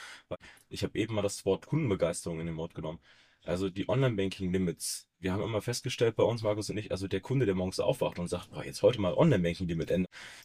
Ich 0.69 0.83
habe 0.83 0.99
eben 0.99 1.15
mal 1.15 1.23
das 1.23 1.45
Wort 1.45 1.67
Kundenbegeisterung 1.67 2.41
in 2.41 2.47
den 2.47 2.55
Mund 2.55 2.75
genommen. 2.75 3.01
Also 3.45 3.71
die 3.71 3.89
Online-Banking-Limits. 3.89 5.09
Wir 5.19 5.33
haben 5.33 5.43
immer 5.43 5.61
festgestellt 5.61 6.17
bei 6.17 6.23
uns, 6.23 6.43
Markus 6.43 6.71
und 6.71 6.79
ich, 6.79 6.93
also 6.93 7.07
der 7.09 7.21
Kunde, 7.21 7.47
der 7.47 7.55
morgens 7.55 7.81
aufwacht 7.81 8.19
und 8.19 8.29
sagt, 8.29 8.51
boah, 8.51 8.65
jetzt 8.65 8.83
heute 8.83 9.01
mal 9.01 9.15
Online-Banking-Limit 9.15 9.91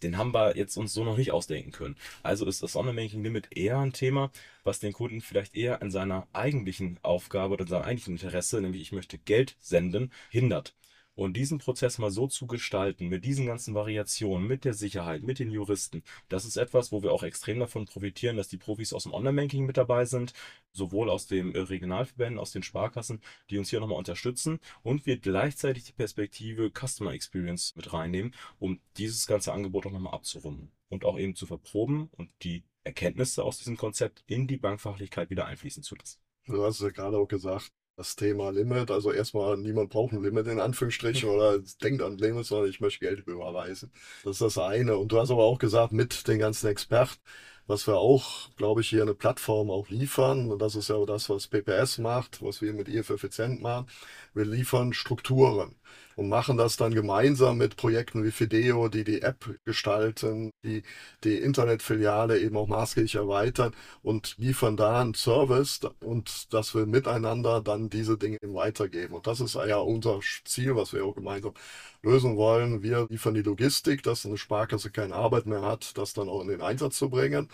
den 0.03 0.17
haben 0.17 0.33
wir 0.33 0.57
jetzt 0.57 0.75
uns 0.77 0.93
so 0.93 1.03
noch 1.03 1.17
nicht 1.17 1.31
ausdenken 1.31 1.71
können. 1.71 1.95
Also 2.23 2.45
ist 2.45 2.63
das 2.63 2.75
Online-Banking-Limit 2.75 3.55
eher 3.55 3.79
ein 3.79 3.93
Thema, 3.93 4.31
was 4.63 4.79
den 4.79 4.93
Kunden 4.93 5.21
vielleicht 5.21 5.55
eher 5.55 5.81
in 5.81 5.91
seiner 5.91 6.27
eigentlichen 6.33 6.99
Aufgabe 7.03 7.53
oder 7.53 7.63
in 7.63 7.69
seinem 7.69 7.83
eigentlichen 7.83 8.13
Interesse, 8.15 8.61
nämlich 8.61 8.81
ich 8.81 8.91
möchte 8.91 9.17
Geld 9.17 9.55
senden, 9.59 10.11
hindert. 10.29 10.73
Und 11.15 11.37
diesen 11.37 11.59
Prozess 11.59 11.97
mal 11.97 12.11
so 12.11 12.27
zu 12.27 12.45
gestalten, 12.45 13.07
mit 13.07 13.23
diesen 13.23 13.45
ganzen 13.45 13.73
Variationen, 13.73 14.47
mit 14.47 14.65
der 14.65 14.73
Sicherheit, 14.73 15.23
mit 15.23 15.39
den 15.39 15.49
Juristen, 15.49 16.03
das 16.27 16.43
ist 16.43 16.57
etwas, 16.57 16.91
wo 16.91 17.01
wir 17.03 17.13
auch 17.13 17.23
extrem 17.23 17.59
davon 17.59 17.85
profitieren, 17.85 18.35
dass 18.35 18.49
die 18.49 18.57
Profis 18.57 18.91
aus 18.93 19.03
dem 19.03 19.13
Online-Banking 19.13 19.65
mit 19.65 19.77
dabei 19.77 20.05
sind, 20.05 20.33
sowohl 20.73 21.09
aus 21.09 21.25
den 21.25 21.55
äh, 21.55 21.59
Regionalverbänden, 21.59 22.37
aus 22.37 22.51
den 22.51 22.63
Sparkassen, 22.63 23.21
die 23.49 23.57
uns 23.57 23.69
hier 23.69 23.79
nochmal 23.79 23.97
unterstützen 23.97 24.59
und 24.83 25.05
wir 25.05 25.17
gleichzeitig 25.17 25.85
die 25.85 25.93
Perspektive 25.93 26.69
Customer 26.69 27.13
Experience 27.13 27.73
mit 27.75 27.93
reinnehmen, 27.93 28.35
um 28.59 28.81
dieses 28.97 29.25
ganze 29.25 29.53
Angebot 29.53 29.85
auch 29.85 29.91
nochmal 29.91 30.13
abzurunden 30.13 30.71
und 30.89 31.05
auch 31.05 31.17
eben 31.17 31.35
zu 31.35 31.45
verproben 31.45 32.09
und 32.11 32.29
die 32.43 32.63
Erkenntnisse 32.83 33.43
aus 33.43 33.57
diesem 33.57 33.77
Konzept 33.77 34.23
in 34.27 34.47
die 34.47 34.57
Bankfachlichkeit 34.57 35.29
wieder 35.29 35.45
einfließen 35.45 35.81
zu 35.81 35.95
lassen. 35.95 36.19
Du 36.45 36.63
hast 36.63 36.75
es 36.75 36.81
ja 36.81 36.89
gerade 36.89 37.17
auch 37.17 37.27
gesagt, 37.27 37.71
das 37.95 38.15
Thema 38.15 38.49
Limit. 38.51 38.91
Also 38.91 39.11
erstmal, 39.11 39.57
niemand 39.57 39.89
braucht 39.89 40.13
ein 40.13 40.23
Limit 40.23 40.47
in 40.47 40.59
Anführungsstrichen 40.59 41.29
oder 41.29 41.59
denkt 41.81 42.01
an 42.01 42.17
Limit, 42.17 42.45
sondern 42.45 42.69
ich 42.69 42.79
möchte 42.81 43.05
Geld 43.05 43.25
überweisen. 43.27 43.91
Das 44.23 44.33
ist 44.33 44.41
das 44.41 44.57
eine. 44.57 44.97
Und 44.97 45.11
du 45.11 45.19
hast 45.19 45.31
aber 45.31 45.43
auch 45.43 45.59
gesagt, 45.59 45.93
mit 45.93 46.27
den 46.27 46.39
ganzen 46.39 46.67
Experten, 46.67 47.19
was 47.67 47.87
wir 47.87 47.97
auch, 47.97 48.49
glaube 48.57 48.81
ich, 48.81 48.89
hier 48.89 49.01
eine 49.01 49.15
Plattform 49.15 49.71
auch 49.71 49.89
liefern. 49.89 50.51
Und 50.51 50.61
das 50.61 50.75
ist 50.75 50.89
ja 50.89 51.03
das, 51.05 51.29
was 51.29 51.47
PPS 51.47 51.97
macht, 51.99 52.41
was 52.41 52.61
wir 52.61 52.73
mit 52.73 52.89
IF 52.89 53.09
effizient 53.09 53.61
machen. 53.61 53.87
Wir 54.33 54.45
liefern 54.45 54.93
Strukturen 54.93 55.75
und 56.15 56.29
machen 56.29 56.57
das 56.57 56.77
dann 56.77 56.93
gemeinsam 56.93 57.57
mit 57.57 57.75
Projekten 57.77 58.23
wie 58.23 58.31
Fideo, 58.31 58.89
die 58.89 59.03
die 59.03 59.21
App 59.21 59.49
gestalten, 59.65 60.51
die 60.63 60.83
die 61.23 61.37
Internetfiliale 61.37 62.39
eben 62.39 62.57
auch 62.57 62.67
maßgeblich 62.67 63.15
erweitern 63.15 63.73
und 64.01 64.35
liefern 64.37 64.77
da 64.77 65.01
einen 65.01 65.13
Service 65.13 65.81
und 66.01 66.53
dass 66.53 66.73
wir 66.75 66.85
miteinander 66.85 67.61
dann 67.61 67.89
diese 67.89 68.17
Dinge 68.17 68.37
weitergeben. 68.41 69.15
Und 69.15 69.27
das 69.27 69.39
ist 69.41 69.55
ja 69.55 69.77
unser 69.77 70.19
Ziel, 70.45 70.75
was 70.75 70.93
wir 70.93 71.05
auch 71.05 71.15
gemeinsam 71.15 71.53
lösen 72.01 72.37
wollen. 72.37 72.83
Wir 72.83 73.07
liefern 73.09 73.33
die 73.33 73.41
Logistik, 73.41 74.03
dass 74.03 74.25
eine 74.25 74.37
Sparkasse 74.37 74.91
keine 74.91 75.15
Arbeit 75.15 75.45
mehr 75.47 75.61
hat, 75.61 75.97
das 75.97 76.13
dann 76.13 76.29
auch 76.29 76.41
in 76.41 76.47
den 76.47 76.61
Einsatz 76.61 76.97
zu 76.97 77.09
bringen. 77.09 77.49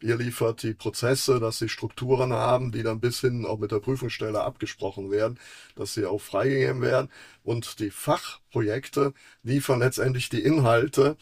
Ihr 0.00 0.16
liefert 0.16 0.62
die 0.62 0.74
Prozesse, 0.74 1.40
dass 1.40 1.58
sie 1.58 1.68
Strukturen 1.68 2.32
haben, 2.32 2.72
die 2.72 2.82
dann 2.82 3.00
bis 3.00 3.20
hin 3.20 3.46
auch 3.46 3.58
mit 3.58 3.72
der 3.72 3.80
Prüfungsstelle 3.80 4.42
abgesprochen 4.42 5.10
werden, 5.10 5.38
dass 5.74 5.94
sie 5.94 6.06
auch 6.06 6.20
freigegeben 6.20 6.82
werden. 6.82 7.10
Und 7.42 7.80
die 7.80 7.90
Fachprojekte 7.90 9.14
liefern 9.42 9.80
letztendlich 9.80 10.28
die 10.28 10.42
Inhalte 10.42 11.16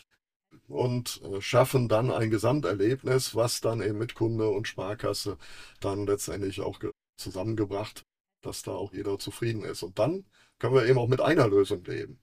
und 0.69 1.21
äh, 1.23 1.41
schaffen 1.41 1.89
dann 1.89 2.11
ein 2.11 2.31
Gesamterlebnis, 2.31 3.35
was 3.35 3.61
dann 3.61 3.83
eben 3.83 3.99
mit 3.99 4.15
Kunde 4.15 4.49
und 4.49 4.69
Sparkasse 4.69 5.39
dann 5.81 6.07
letztendlich 6.07 6.61
auch 6.61 6.81
zusammengebracht, 7.17 8.05
dass 8.43 8.63
da 8.63 8.73
auch 8.73 8.93
jeder 8.93 9.19
zufrieden 9.19 9.65
ist. 9.65 9.83
Und 9.83 9.99
dann 9.99 10.25
können 10.59 10.75
wir 10.75 10.87
eben 10.87 10.99
auch 10.99 11.09
mit 11.09 11.21
einer 11.21 11.49
Lösung 11.49 11.85
leben. 11.85 12.21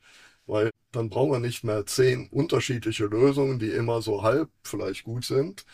Weil 0.48 0.72
dann 0.92 1.10
brauchen 1.10 1.32
wir 1.32 1.40
nicht 1.40 1.64
mehr 1.64 1.86
zehn 1.86 2.28
unterschiedliche 2.30 3.06
Lösungen, 3.06 3.60
die 3.60 3.70
immer 3.70 4.02
so 4.02 4.24
halb 4.24 4.50
vielleicht 4.64 5.04
gut 5.04 5.24
sind, 5.26 5.66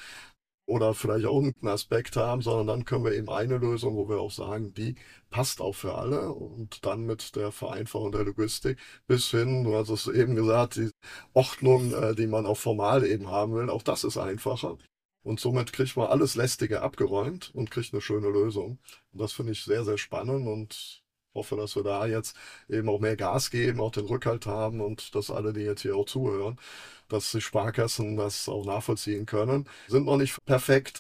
oder 0.68 0.94
vielleicht 0.94 1.26
auch 1.26 1.42
einen 1.42 1.56
Aspekt 1.68 2.18
haben, 2.18 2.42
sondern 2.42 2.68
dann 2.68 2.86
können 2.86 3.06
wir 3.06 3.14
eben 3.14 3.30
eine 3.30 3.58
Lösung, 3.58 3.96
wo 3.96 4.10
wir 4.10 4.20
auch 4.20 4.32
sagen, 4.32 4.74
die 4.74 4.96
passt 5.30 5.62
auch 5.62 5.74
für 5.74 5.96
alle 5.96 6.32
und 6.34 6.86
dann 6.86 7.06
mit 7.06 7.36
der 7.36 7.52
Vereinfachung 7.52 8.12
der 8.12 8.26
Logistik 8.26 8.78
bis 9.08 9.30
hin, 9.32 9.64
du 9.64 9.76
hast 9.76 9.90
es 9.90 10.08
eben 10.08 10.36
gesagt, 10.36 10.76
die 10.76 10.92
Ordnung, 11.34 11.94
äh, 11.94 12.16
die 12.16 12.28
man 12.28 12.46
auch 12.46 12.58
formal 12.58 13.06
eben 13.06 13.30
haben 13.30 13.56
will, 13.56 13.70
auch 13.70 13.84
das 13.84 14.04
ist 14.04 14.18
einfacher. 14.18 14.78
Und 15.24 15.40
somit 15.40 15.74
kriegt 15.74 15.98
man 15.98 16.08
alles 16.08 16.36
Lästige 16.36 16.82
abgeräumt 16.82 17.52
und 17.54 17.72
kriegt 17.72 17.94
eine 17.94 18.02
schöne 18.02 18.30
Lösung. 18.30 18.80
Und 19.12 19.22
das 19.22 19.34
finde 19.34 19.54
ich 19.54 19.64
sehr, 19.64 19.84
sehr 19.84 19.98
spannend 19.98 20.48
und 20.48 21.04
hoffe, 21.38 21.56
dass 21.56 21.76
wir 21.76 21.84
da 21.84 22.06
jetzt 22.06 22.36
eben 22.68 22.90
auch 22.90 23.00
mehr 23.00 23.16
Gas 23.16 23.50
geben, 23.52 23.80
auch 23.80 23.92
den 23.92 24.06
Rückhalt 24.06 24.46
haben 24.46 24.82
und 24.82 25.16
dass 25.16 25.32
alle, 25.32 25.54
die 25.54 25.62
jetzt 25.62 25.84
hier 25.84 25.96
auch 25.96 26.06
zuhören, 26.06 26.60
dass 27.08 27.32
die 27.32 27.42
Sparkassen 27.42 28.18
das 28.18 28.50
auch 28.50 28.66
nachvollziehen 28.66 29.26
können. 29.26 29.70
Sind 29.88 30.06
noch 30.06 30.18
nicht 30.18 30.44
perfekt. 30.46 31.00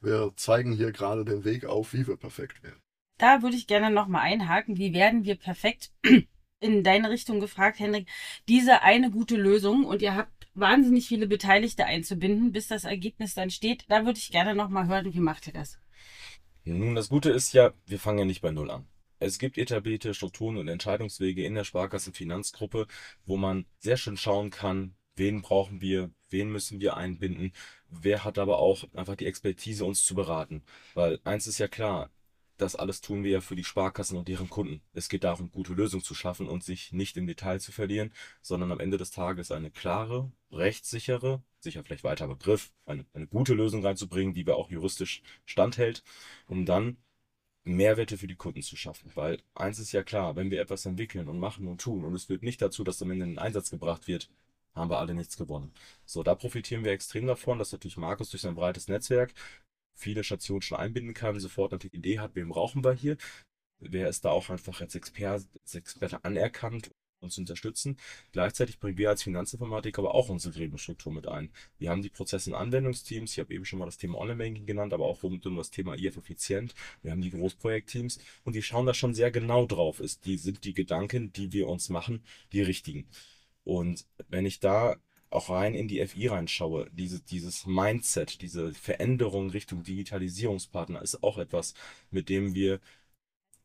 Wir 0.00 0.32
zeigen 0.36 0.72
hier 0.72 0.92
gerade 0.92 1.24
den 1.24 1.44
Weg 1.44 1.64
auf, 1.64 1.92
wie 1.92 2.06
wir 2.06 2.16
perfekt 2.16 2.62
werden. 2.62 2.80
Da 3.18 3.42
würde 3.42 3.56
ich 3.56 3.66
gerne 3.66 3.90
nochmal 3.90 4.22
einhaken. 4.22 4.76
Wie 4.76 4.94
werden 4.94 5.24
wir 5.24 5.34
perfekt? 5.34 5.90
In 6.60 6.82
deine 6.82 7.10
Richtung 7.10 7.40
gefragt, 7.40 7.80
Hendrik. 7.80 8.08
Diese 8.48 8.82
eine 8.82 9.10
gute 9.10 9.36
Lösung 9.36 9.84
und 9.84 10.02
ihr 10.02 10.14
habt 10.14 10.48
wahnsinnig 10.54 11.06
viele 11.06 11.26
Beteiligte 11.26 11.84
einzubinden, 11.84 12.52
bis 12.52 12.68
das 12.68 12.84
Ergebnis 12.84 13.34
dann 13.34 13.50
steht. 13.50 13.84
Da 13.88 14.04
würde 14.04 14.18
ich 14.18 14.30
gerne 14.30 14.54
nochmal 14.54 14.88
hören, 14.88 15.14
wie 15.14 15.20
macht 15.20 15.46
ihr 15.46 15.52
das? 15.52 15.78
Nun, 16.64 16.94
das 16.94 17.08
Gute 17.08 17.30
ist 17.30 17.52
ja, 17.52 17.72
wir 17.86 17.98
fangen 17.98 18.18
ja 18.18 18.24
nicht 18.24 18.42
bei 18.42 18.50
Null 18.50 18.70
an. 18.70 18.86
Es 19.20 19.38
gibt 19.38 19.58
etablierte 19.58 20.14
Strukturen 20.14 20.56
und 20.56 20.68
Entscheidungswege 20.68 21.44
in 21.44 21.54
der 21.54 21.64
Sparkassenfinanzgruppe, 21.64 22.86
wo 23.26 23.36
man 23.36 23.66
sehr 23.78 23.96
schön 23.96 24.16
schauen 24.16 24.50
kann, 24.50 24.94
wen 25.16 25.42
brauchen 25.42 25.80
wir, 25.80 26.10
wen 26.30 26.50
müssen 26.50 26.80
wir 26.80 26.96
einbinden, 26.96 27.52
wer 27.88 28.24
hat 28.24 28.38
aber 28.38 28.58
auch 28.58 28.84
einfach 28.94 29.16
die 29.16 29.26
Expertise, 29.26 29.84
uns 29.84 30.04
zu 30.04 30.14
beraten. 30.14 30.62
Weil 30.94 31.20
eins 31.24 31.46
ist 31.46 31.58
ja 31.58 31.68
klar, 31.68 32.10
das 32.58 32.76
alles 32.76 33.00
tun 33.00 33.24
wir 33.24 33.30
ja 33.30 33.40
für 33.40 33.56
die 33.56 33.64
Sparkassen 33.64 34.18
und 34.18 34.28
deren 34.28 34.48
Kunden. 34.50 34.82
Es 34.92 35.08
geht 35.08 35.24
darum, 35.24 35.50
gute 35.50 35.72
Lösungen 35.74 36.02
zu 36.02 36.14
schaffen 36.14 36.48
und 36.48 36.64
sich 36.64 36.92
nicht 36.92 37.16
im 37.16 37.26
Detail 37.26 37.60
zu 37.60 37.72
verlieren, 37.72 38.12
sondern 38.42 38.72
am 38.72 38.80
Ende 38.80 38.98
des 38.98 39.12
Tages 39.12 39.52
eine 39.52 39.70
klare, 39.70 40.32
rechtssichere, 40.50 41.42
sicher 41.60 41.84
vielleicht 41.84 42.04
weiter 42.04 42.26
Begriff, 42.26 42.72
eine, 42.84 43.06
eine 43.14 43.28
gute 43.28 43.54
Lösung 43.54 43.84
reinzubringen, 43.84 44.34
die 44.34 44.46
wir 44.46 44.56
auch 44.56 44.70
juristisch 44.70 45.22
standhält, 45.44 46.02
um 46.46 46.66
dann 46.66 46.96
Mehrwerte 47.76 48.18
für 48.18 48.26
die 48.26 48.36
Kunden 48.36 48.62
zu 48.62 48.76
schaffen. 48.76 49.10
Weil 49.14 49.38
eins 49.54 49.78
ist 49.78 49.92
ja 49.92 50.02
klar, 50.02 50.36
wenn 50.36 50.50
wir 50.50 50.60
etwas 50.60 50.86
entwickeln 50.86 51.28
und 51.28 51.38
machen 51.38 51.66
und 51.68 51.80
tun 51.80 52.04
und 52.04 52.14
es 52.14 52.24
führt 52.24 52.42
nicht 52.42 52.62
dazu, 52.62 52.84
dass 52.84 53.02
am 53.02 53.10
Ende 53.10 53.26
in 53.26 53.38
Einsatz 53.38 53.70
gebracht 53.70 54.08
wird, 54.08 54.30
haben 54.74 54.90
wir 54.90 54.98
alle 54.98 55.14
nichts 55.14 55.36
gewonnen. 55.36 55.72
So, 56.04 56.22
da 56.22 56.34
profitieren 56.34 56.84
wir 56.84 56.92
extrem 56.92 57.26
davon, 57.26 57.58
dass 57.58 57.72
natürlich 57.72 57.96
Markus 57.96 58.30
durch 58.30 58.42
sein 58.42 58.54
breites 58.54 58.88
Netzwerk 58.88 59.34
viele 59.94 60.24
Stationen 60.24 60.62
schon 60.62 60.78
einbinden 60.78 61.14
kann, 61.14 61.38
sofort 61.40 61.72
natürlich 61.72 61.94
Idee 61.94 62.20
hat, 62.20 62.34
wem 62.34 62.48
brauchen 62.48 62.84
wir 62.84 62.92
hier. 62.92 63.16
Wer 63.80 64.08
ist 64.08 64.24
da 64.24 64.30
auch 64.30 64.50
einfach 64.50 64.80
als 64.80 64.94
Experte, 64.94 65.46
als 65.60 65.74
Experte 65.74 66.24
anerkannt, 66.24 66.90
uns 67.20 67.38
unterstützen. 67.38 67.96
Gleichzeitig 68.32 68.78
bringen 68.78 68.98
wir 68.98 69.10
als 69.10 69.22
Finanzinformatik 69.22 69.98
aber 69.98 70.14
auch 70.14 70.28
unsere 70.28 70.54
Gremienstruktur 70.54 71.12
mit 71.12 71.26
ein. 71.26 71.50
Wir 71.78 71.90
haben 71.90 72.02
die 72.02 72.10
Prozesse 72.10 72.50
in 72.50 72.56
Anwendungsteams, 72.56 73.32
ich 73.32 73.38
habe 73.38 73.54
eben 73.54 73.64
schon 73.64 73.78
mal 73.78 73.86
das 73.86 73.98
Thema 73.98 74.18
Online-Banking 74.18 74.66
genannt, 74.66 74.92
aber 74.92 75.06
auch 75.06 75.22
rund 75.22 75.44
um 75.46 75.56
das 75.56 75.70
Thema 75.70 75.94
IF 75.94 76.16
effizient. 76.16 76.74
Wir 77.02 77.10
haben 77.10 77.20
die 77.20 77.30
Großprojektteams 77.30 78.18
und 78.44 78.54
die 78.54 78.62
schauen 78.62 78.86
da 78.86 78.94
schon 78.94 79.14
sehr 79.14 79.30
genau 79.30 79.66
drauf. 79.66 80.00
Ist 80.00 80.26
die, 80.26 80.36
sind 80.36 80.64
die 80.64 80.74
Gedanken, 80.74 81.32
die 81.32 81.52
wir 81.52 81.68
uns 81.68 81.88
machen, 81.88 82.22
die 82.52 82.62
richtigen? 82.62 83.08
Und 83.64 84.06
wenn 84.28 84.46
ich 84.46 84.60
da 84.60 84.96
auch 85.30 85.50
rein 85.50 85.74
in 85.74 85.88
die 85.88 86.04
FI 86.06 86.28
reinschaue, 86.28 86.88
diese, 86.92 87.20
dieses 87.20 87.66
Mindset, 87.66 88.40
diese 88.40 88.72
Veränderung 88.72 89.50
Richtung 89.50 89.82
Digitalisierungspartner 89.82 91.02
ist 91.02 91.22
auch 91.22 91.36
etwas, 91.36 91.74
mit 92.10 92.30
dem 92.30 92.54
wir 92.54 92.80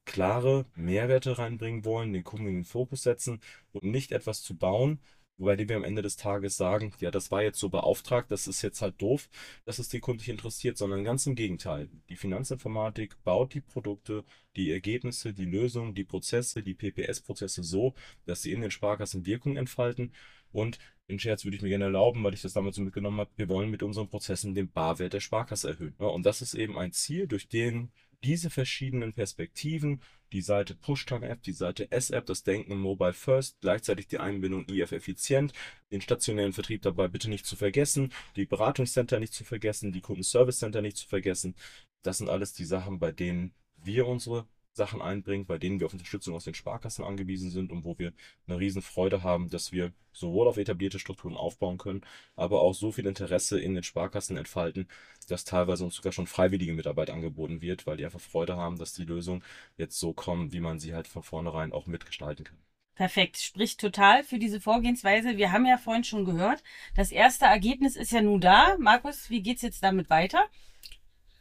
klare 0.05 0.65
Mehrwerte 0.75 1.37
reinbringen 1.37 1.85
wollen, 1.85 2.13
den 2.13 2.23
Kunden 2.23 2.47
in 2.47 2.55
den 2.55 2.65
Fokus 2.65 3.03
setzen 3.03 3.39
und 3.71 3.83
nicht 3.83 4.11
etwas 4.11 4.41
zu 4.43 4.55
bauen, 4.55 4.99
wobei 5.37 5.57
wir 5.57 5.75
am 5.75 5.83
Ende 5.83 6.01
des 6.01 6.15
Tages 6.15 6.57
sagen, 6.57 6.93
ja, 6.99 7.09
das 7.11 7.31
war 7.31 7.41
jetzt 7.41 7.59
so 7.59 7.69
beauftragt, 7.69 8.31
das 8.31 8.47
ist 8.47 8.61
jetzt 8.61 8.81
halt 8.81 9.01
doof, 9.01 9.29
dass 9.65 9.79
es 9.79 9.89
den 9.89 10.01
Kunden 10.01 10.19
nicht 10.19 10.29
interessiert, 10.29 10.77
sondern 10.77 11.03
ganz 11.03 11.25
im 11.25 11.35
Gegenteil. 11.35 11.89
Die 12.09 12.15
Finanzinformatik 12.15 13.23
baut 13.23 13.53
die 13.53 13.61
Produkte, 13.61 14.23
die 14.55 14.71
Ergebnisse, 14.71 15.33
die 15.33 15.45
Lösungen, 15.45 15.95
die 15.95 16.03
Prozesse, 16.03 16.63
die 16.63 16.75
PPS-Prozesse 16.75 17.63
so, 17.63 17.93
dass 18.25 18.41
sie 18.41 18.51
in 18.51 18.61
den 18.61 18.71
Sparkassen 18.71 19.25
Wirkung 19.25 19.57
entfalten 19.57 20.13
und 20.51 20.77
den 21.09 21.19
Scherz 21.19 21.43
würde 21.43 21.57
ich 21.57 21.63
mir 21.63 21.69
gerne 21.69 21.85
erlauben, 21.85 22.23
weil 22.23 22.33
ich 22.33 22.41
das 22.41 22.53
damals 22.53 22.77
so 22.77 22.81
mitgenommen 22.81 23.19
habe. 23.19 23.31
Wir 23.35 23.49
wollen 23.49 23.69
mit 23.69 23.83
unseren 23.83 24.07
Prozessen 24.07 24.55
den 24.55 24.71
Barwert 24.71 25.13
der 25.13 25.19
Sparkasse 25.19 25.69
erhöhen. 25.69 25.95
Und 25.97 26.25
das 26.25 26.41
ist 26.41 26.53
eben 26.53 26.77
ein 26.77 26.93
Ziel, 26.93 27.27
durch 27.27 27.49
den 27.49 27.91
diese 28.23 28.49
verschiedenen 28.49 29.13
Perspektiven, 29.13 30.01
die 30.31 30.41
Seite 30.41 30.75
Push-App, 30.75 31.43
die 31.43 31.51
Seite 31.51 31.91
S-App, 31.91 32.25
das 32.25 32.43
Denken 32.43 32.77
Mobile 32.77 33.13
First, 33.13 33.57
gleichzeitig 33.61 34.07
die 34.07 34.19
Einbindung 34.19 34.65
IF 34.67 34.91
effizient, 34.91 35.53
den 35.91 36.01
stationären 36.01 36.53
Vertrieb 36.53 36.81
dabei 36.81 37.07
bitte 37.07 37.29
nicht 37.29 37.45
zu 37.45 37.55
vergessen, 37.55 38.11
die 38.35 38.45
Beratungscenter 38.45 39.19
nicht 39.19 39.33
zu 39.33 39.43
vergessen, 39.43 39.91
die 39.91 40.01
Kundenservice 40.01 40.59
Center 40.59 40.81
nicht 40.81 40.97
zu 40.97 41.07
vergessen. 41.07 41.55
Das 42.01 42.17
sind 42.17 42.29
alles 42.29 42.53
die 42.53 42.65
Sachen, 42.65 42.99
bei 42.99 43.11
denen 43.11 43.53
wir 43.77 44.07
unsere 44.07 44.47
Sachen 44.73 45.01
einbringen, 45.01 45.45
bei 45.45 45.57
denen 45.57 45.79
wir 45.79 45.85
auf 45.85 45.93
Unterstützung 45.93 46.35
aus 46.35 46.45
den 46.45 46.55
Sparkassen 46.55 47.05
angewiesen 47.05 47.51
sind 47.51 47.71
und 47.71 47.85
wo 47.85 47.97
wir 47.97 48.11
eine 48.47 48.59
riesen 48.59 48.81
Freude 48.81 49.23
haben, 49.23 49.49
dass 49.49 49.71
wir 49.71 49.93
sowohl 50.11 50.47
auf 50.47 50.57
etablierte 50.57 50.99
Strukturen 50.99 51.35
aufbauen 51.35 51.77
können, 51.77 52.01
aber 52.35 52.61
auch 52.61 52.73
so 52.73 52.91
viel 52.91 53.05
Interesse 53.05 53.59
in 53.59 53.75
den 53.75 53.83
Sparkassen 53.83 54.37
entfalten, 54.37 54.87
dass 55.29 55.45
teilweise 55.45 55.85
uns 55.85 55.95
sogar 55.95 56.11
schon 56.11 56.27
freiwillige 56.27 56.73
Mitarbeit 56.73 57.09
angeboten 57.09 57.61
wird, 57.61 57.85
weil 57.87 57.97
die 57.97 58.05
einfach 58.05 58.19
Freude 58.19 58.57
haben, 58.57 58.77
dass 58.77 58.93
die 58.93 59.05
Lösungen 59.05 59.43
jetzt 59.77 59.99
so 59.99 60.13
kommen, 60.13 60.51
wie 60.53 60.59
man 60.59 60.79
sie 60.79 60.93
halt 60.93 61.07
von 61.07 61.23
vornherein 61.23 61.71
auch 61.71 61.87
mitgestalten 61.87 62.45
kann. 62.45 62.57
Perfekt, 62.95 63.37
spricht 63.37 63.79
total 63.79 64.23
für 64.23 64.37
diese 64.37 64.61
Vorgehensweise. 64.61 65.37
Wir 65.37 65.51
haben 65.51 65.65
ja 65.65 65.79
vorhin 65.79 66.03
schon 66.03 66.25
gehört, 66.25 66.63
das 66.95 67.11
erste 67.11 67.45
Ergebnis 67.45 67.95
ist 67.95 68.11
ja 68.11 68.21
nun 68.21 68.39
da. 68.39 68.77
Markus, 68.77 69.31
wie 69.31 69.41
geht's 69.41 69.63
jetzt 69.63 69.83
damit 69.83 70.11
weiter? 70.11 70.47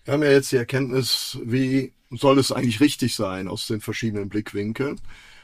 Wir 0.04 0.14
haben 0.14 0.22
ja 0.22 0.30
jetzt 0.30 0.50
die 0.50 0.56
Erkenntnis, 0.56 1.38
wie 1.44 1.92
soll 2.10 2.38
es 2.38 2.50
eigentlich 2.52 2.80
richtig 2.80 3.14
sein 3.14 3.46
aus 3.48 3.66
den 3.68 3.80
verschiedenen 3.80 4.28
Blickwinkeln. 4.28 5.00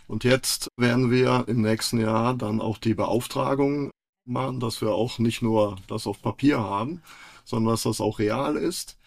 Und 0.09 0.25
jetzt 0.25 0.69
werden 0.77 1.11
wir 1.11 1.45
im 1.49 1.63
nächsten 1.63 1.99
Jahr 2.01 2.35
dann 2.35 2.61
auch 2.61 2.79
die 2.79 2.95
Beauftragung 2.95 3.91
machen, 4.27 4.59
dass 4.61 4.81
wir 4.81 4.91
auch 4.93 5.19
nicht 5.19 5.43
nur 5.43 5.77
das 5.87 6.07
auf 6.07 6.23
Papier 6.23 6.59
haben, 6.59 7.03
sondern 7.45 7.73
dass 7.75 7.85
das 7.85 8.01
auch 8.01 8.19
real 8.19 8.57
ist. 8.57 8.99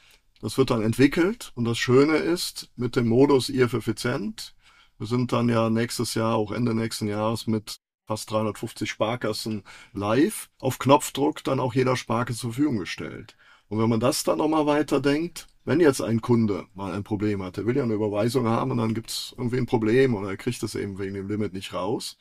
Das 0.41 0.57
wird 0.57 0.71
dann 0.71 0.81
entwickelt 0.81 1.51
und 1.55 1.65
das 1.65 1.77
Schöne 1.77 2.15
ist, 2.17 2.69
mit 2.75 2.95
dem 2.95 3.07
Modus 3.07 3.49
IF 3.49 3.73
effizient, 3.73 4.55
wir 4.97 5.07
sind 5.07 5.33
dann 5.33 5.49
ja 5.49 5.69
nächstes 5.69 6.13
Jahr, 6.13 6.35
auch 6.35 6.51
Ende 6.51 6.75
nächsten 6.75 7.07
Jahres 7.07 7.47
mit 7.47 7.77
fast 8.07 8.29
350 8.31 8.89
Sparkassen 8.89 9.63
live, 9.93 10.49
auf 10.59 10.77
Knopfdruck 10.79 11.43
dann 11.43 11.59
auch 11.59 11.73
jeder 11.73 11.95
Sparkasse 11.97 12.39
zur 12.39 12.53
Verfügung 12.53 12.77
gestellt. 12.77 13.35
Und 13.71 13.79
wenn 13.79 13.87
man 13.87 14.01
das 14.01 14.25
dann 14.25 14.39
nochmal 14.39 14.65
weiterdenkt, 14.65 15.47
wenn 15.63 15.79
jetzt 15.79 16.01
ein 16.01 16.19
Kunde 16.19 16.65
mal 16.73 16.91
ein 16.91 17.05
Problem 17.05 17.41
hat, 17.41 17.55
der 17.55 17.65
will 17.65 17.77
ja 17.77 17.83
eine 17.83 17.93
Überweisung 17.93 18.45
haben 18.45 18.71
und 18.71 18.79
dann 18.79 18.93
gibt 18.93 19.11
es 19.11 19.33
irgendwie 19.37 19.59
ein 19.59 19.65
Problem 19.65 20.13
oder 20.13 20.31
er 20.31 20.35
kriegt 20.35 20.61
es 20.61 20.75
eben 20.75 20.99
wegen 20.99 21.13
dem 21.13 21.29
Limit 21.29 21.53
nicht 21.53 21.73
raus, 21.73 22.17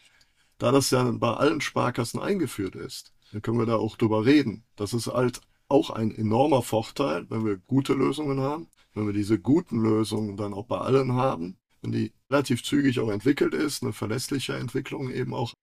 da 0.58 0.70
das 0.70 0.92
ja 0.92 1.10
bei 1.10 1.32
allen 1.32 1.60
Sparkassen 1.60 2.20
eingeführt 2.20 2.76
ist, 2.76 3.12
dann 3.32 3.42
können 3.42 3.58
wir 3.58 3.66
da 3.66 3.74
auch 3.74 3.96
drüber 3.96 4.24
reden. 4.24 4.62
Das 4.76 4.94
ist 4.94 5.08
halt 5.08 5.40
auch 5.66 5.90
ein 5.90 6.14
enormer 6.14 6.62
Vorteil, 6.62 7.26
wenn 7.30 7.44
wir 7.44 7.56
gute 7.56 7.94
Lösungen 7.94 8.38
haben, 8.38 8.68
wenn 8.94 9.06
wir 9.06 9.12
diese 9.12 9.40
guten 9.40 9.82
Lösungen 9.82 10.36
dann 10.36 10.54
auch 10.54 10.66
bei 10.66 10.78
allen 10.78 11.14
haben, 11.14 11.58
wenn 11.82 11.90
die 11.90 12.12
relativ 12.30 12.62
zügig 12.62 13.00
auch 13.00 13.10
entwickelt 13.10 13.54
ist, 13.54 13.82
eine 13.82 13.92
verlässliche 13.92 14.54
Entwicklung 14.54 15.10
eben 15.10 15.34
auch, 15.34 15.54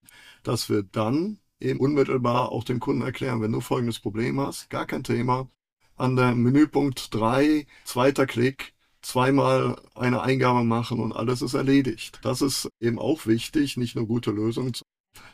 dass 0.43 0.69
wir 0.69 0.83
dann 0.83 1.39
eben 1.61 1.79
unmittelbar 1.79 2.51
auch 2.51 2.65
dem 2.65 2.81
Kunden 2.81 3.03
erklären, 3.03 3.41
wenn 3.41 3.53
du 3.53 3.61
folgendes 3.61 3.99
Problem 3.99 4.37
hast, 4.41 4.69
gar 4.69 4.85
kein 4.85 5.05
Thema, 5.05 5.49
an 5.97 6.15
der 6.15 6.35
Menüpunkt 6.35 7.13
3, 7.13 7.67
zweiter 7.85 8.25
Klick, 8.25 8.73
zweimal 9.01 9.81
eine 9.95 10.21
Eingabe 10.21 10.63
machen 10.63 10.99
und 10.99 11.13
alles 11.13 11.41
ist 11.41 11.53
erledigt. 11.53 12.19
Das 12.23 12.41
ist 12.41 12.69
eben 12.79 12.99
auch 12.99 13.25
wichtig, 13.25 13.77
nicht 13.77 13.95
nur 13.95 14.07
gute 14.07 14.31
Lösungen 14.31 14.73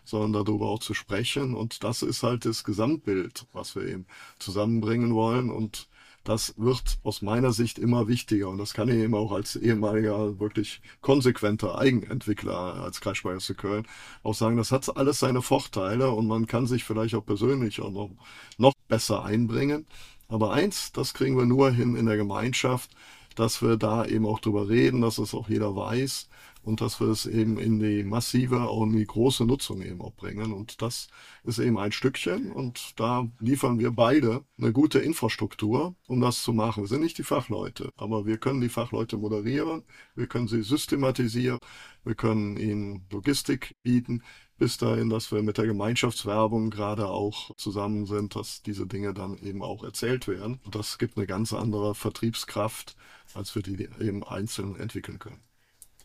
sondern 0.06 0.46
darüber 0.46 0.68
auch 0.68 0.80
zu 0.80 0.94
sprechen. 0.94 1.56
Und 1.56 1.84
das 1.84 2.02
ist 2.02 2.24
halt 2.24 2.46
das 2.46 2.64
Gesamtbild, 2.64 3.48
was 3.52 3.76
wir 3.76 3.84
eben 3.86 4.06
zusammenbringen 4.40 5.14
wollen. 5.14 5.50
Und 5.50 5.90
das 6.24 6.54
wird 6.58 7.00
aus 7.04 7.22
meiner 7.22 7.52
Sicht 7.52 7.78
immer 7.80 8.08
wichtiger. 8.08 8.50
Und 8.50 8.58
das 8.58 8.74
kann 8.74 8.88
ich 8.88 8.96
eben 8.96 9.14
auch 9.16 9.32
als 9.32 9.56
ehemaliger, 9.56 10.40
wirklich 10.40 10.82
konsequenter 11.02 11.78
Eigenentwickler 11.78 12.76
als 12.76 13.02
Kreissparkasse 13.02 13.56
Köln 13.56 13.86
auch 14.24 14.34
sagen, 14.34 14.58
das 14.58 14.72
hat 14.72 14.96
alles 14.96 15.20
seine 15.20 15.42
Vorteile 15.42 16.12
und 16.12 16.28
man 16.28 16.48
kann 16.48 16.66
sich 16.66 16.84
vielleicht 16.84 17.16
auch 17.16 17.26
persönlich 17.26 17.82
auch 17.82 17.92
noch, 17.92 18.12
noch 18.58 18.74
besser 18.88 19.24
einbringen. 19.26 19.86
Aber 20.34 20.52
eins, 20.52 20.92
das 20.92 21.14
kriegen 21.14 21.38
wir 21.38 21.46
nur 21.46 21.70
hin 21.70 21.96
in 21.96 22.08
der 22.08 22.18
Gemeinschaft, 22.18 22.90
dass 23.36 23.62
wir 23.62 23.78
da 23.78 24.04
eben 24.04 24.26
auch 24.26 24.40
drüber 24.40 24.68
reden, 24.68 25.02
dass 25.02 25.20
es 25.20 25.36
auch 25.36 25.48
jeder 25.48 25.76
weiß 25.76 26.28
und 26.64 26.82
dass 26.82 27.00
wir 27.00 27.10
es 27.10 27.28
eben 27.28 27.60
in 27.60 27.80
die 27.80 28.04
massive, 28.04 28.68
in 28.82 28.94
die 28.94 29.06
große 29.06 29.46
Nutzung 29.46 29.84
eben 29.84 30.02
auch 30.02 30.16
bringen. 30.16 30.52
Und 30.52 30.82
das 30.82 31.08
ist 31.44 31.60
eben 31.60 31.78
ein 31.78 31.92
Stückchen 31.92 32.52
und 32.52 33.00
da 33.00 33.28
liefern 33.42 33.78
wir 33.78 33.92
beide 33.92 34.44
eine 34.58 34.74
gute 34.74 34.98
Infrastruktur, 34.98 35.94
um 36.08 36.20
das 36.20 36.42
zu 36.42 36.52
machen. 36.52 36.82
Wir 36.82 36.88
sind 36.88 37.02
nicht 37.02 37.20
die 37.20 37.24
Fachleute, 37.24 37.92
aber 37.96 38.26
wir 38.26 38.40
können 38.40 38.62
die 38.62 38.70
Fachleute 38.70 39.18
moderieren, 39.18 39.84
wir 40.16 40.26
können 40.26 40.48
sie 40.48 40.64
systematisieren, 40.64 41.60
wir 42.04 42.16
können 42.16 42.58
ihnen 42.58 43.06
Logistik 43.12 43.76
bieten, 43.84 44.24
bis 44.58 44.78
dahin, 44.78 45.10
dass 45.10 45.32
wir 45.32 45.42
mit 45.42 45.58
der 45.58 45.66
Gemeinschaftswerbung 45.66 46.70
gerade 46.70 47.08
auch 47.08 47.56
zusammen 47.56 48.06
sind, 48.06 48.36
dass 48.36 48.62
diese 48.62 48.88
Dinge 48.88 49.14
dann 49.14 49.38
eben 49.40 49.62
auch 49.62 49.84
erzählt 49.84 50.28
werden. 50.28 50.60
Und 50.64 50.76
das 50.76 50.98
gibt 50.98 51.18
eine 51.18 51.28
ganz 51.28 51.54
andere 51.54 51.96
Vertriebskraft, 51.96 52.96
als 53.34 53.56
wir 53.56 53.62
die 53.62 53.90
eben 54.00 54.24
einzeln 54.24 54.76
entwickeln 54.80 55.20
können. 55.20 55.42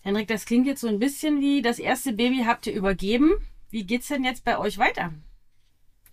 Henrik, 0.00 0.28
das 0.28 0.46
klingt 0.46 0.66
jetzt 0.66 0.80
so 0.80 0.88
ein 0.88 0.98
bisschen 0.98 1.40
wie 1.40 1.60
das 1.60 1.78
erste 1.78 2.12
Baby 2.12 2.44
habt 2.46 2.66
ihr 2.66 2.74
übergeben. 2.74 3.34
Wie 3.70 3.84
geht's 3.84 4.08
denn 4.08 4.24
jetzt 4.24 4.44
bei 4.44 4.58
euch 4.58 4.78
weiter? 4.78 5.12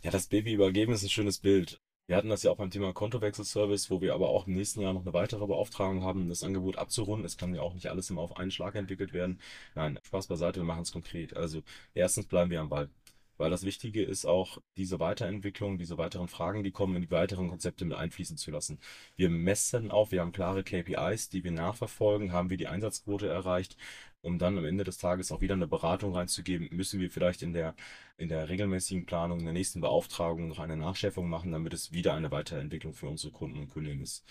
Ja, 0.02 0.12
das 0.12 0.28
Baby 0.28 0.54
übergeben 0.54 0.94
ist 0.94 1.04
ein 1.04 1.10
schönes 1.10 1.40
Bild. 1.40 1.80
Wir 2.08 2.18
hatten 2.18 2.30
das 2.30 2.44
ja 2.44 2.52
auch 2.52 2.58
beim 2.58 2.70
Thema 2.70 2.94
Kontowechselservice, 2.94 3.90
wo 3.90 4.00
wir 4.00 4.14
aber 4.14 4.30
auch 4.30 4.46
im 4.46 4.54
nächsten 4.54 4.80
Jahr 4.82 4.94
noch 4.94 5.02
eine 5.02 5.14
weitere 5.14 5.48
Beauftragung 5.48 6.04
haben, 6.04 6.30
das 6.30 6.44
Angebot 6.44 6.78
abzurunden. 6.78 7.26
Es 7.26 7.36
kann 7.36 7.56
ja 7.56 7.62
auch 7.62 7.74
nicht 7.74 7.88
alles 7.88 8.12
immer 8.12 8.22
auf 8.22 8.38
einen 8.38 8.52
Schlag 8.52 8.76
entwickelt 8.76 9.12
werden. 9.12 9.40
Nein, 9.74 10.00
Spaß 10.04 10.28
beiseite, 10.28 10.60
wir 10.60 10.66
machen 10.66 10.84
es 10.84 10.92
konkret. 10.92 11.36
Also 11.36 11.64
erstens 11.96 12.28
bleiben 12.28 12.52
wir 12.52 12.62
am 12.62 12.70
Ball. 12.70 12.90
Weil 13.38 13.50
das 13.50 13.64
Wichtige 13.64 14.04
ist 14.04 14.26
auch, 14.26 14.60
diese 14.78 15.00
Weiterentwicklung, 15.00 15.78
diese 15.78 15.98
weiteren 15.98 16.28
Fragen, 16.28 16.64
die 16.64 16.72
kommen, 16.72 16.96
in 16.96 17.02
die 17.02 17.12
weiteren 17.12 17.50
Konzepte 17.50 17.84
mit 17.86 17.98
einfließen 17.98 18.38
zu 18.38 18.52
lassen. 18.52 18.80
Wir 19.16 19.30
messen 19.30 19.92
auf, 19.92 20.12
wir 20.12 20.22
haben 20.22 20.32
klare 20.32 20.64
KPIs, 20.64 21.30
die 21.30 21.44
wir 21.44 21.52
nachverfolgen, 21.52 22.32
haben 22.32 22.50
wir 22.50 22.58
die 22.58 22.68
Einsatzquote 22.68 23.28
erreicht, 23.28 23.78
um 24.26 24.40
dann 24.40 24.58
am 24.58 24.66
Ende 24.66 24.84
des 24.84 24.98
Tages 24.98 25.32
auch 25.32 25.42
wieder 25.42 25.54
eine 25.54 25.68
Beratung 25.68 26.16
reinzugeben, 26.16 26.70
müssen 26.72 27.00
wir 27.00 27.10
vielleicht 27.10 27.42
in 27.42 27.54
der, 27.54 27.76
in 28.18 28.28
der 28.28 28.50
regelmäßigen 28.50 29.06
Planung, 29.06 29.40
in 29.40 29.46
der 29.46 29.54
nächsten 29.54 29.82
Beauftragung 29.82 30.48
noch 30.48 30.60
eine 30.60 30.78
Nachschärfung 30.78 31.30
machen, 31.30 31.52
damit 31.52 31.74
es 31.74 31.94
wieder 31.94 32.14
eine 32.14 32.32
Weiterentwicklung 32.32 32.94
für 32.94 33.08
unsere 33.08 33.32
Kunden 33.32 33.60
und 33.60 33.70
Kundinnen 33.70 34.02
ist. 34.02 34.26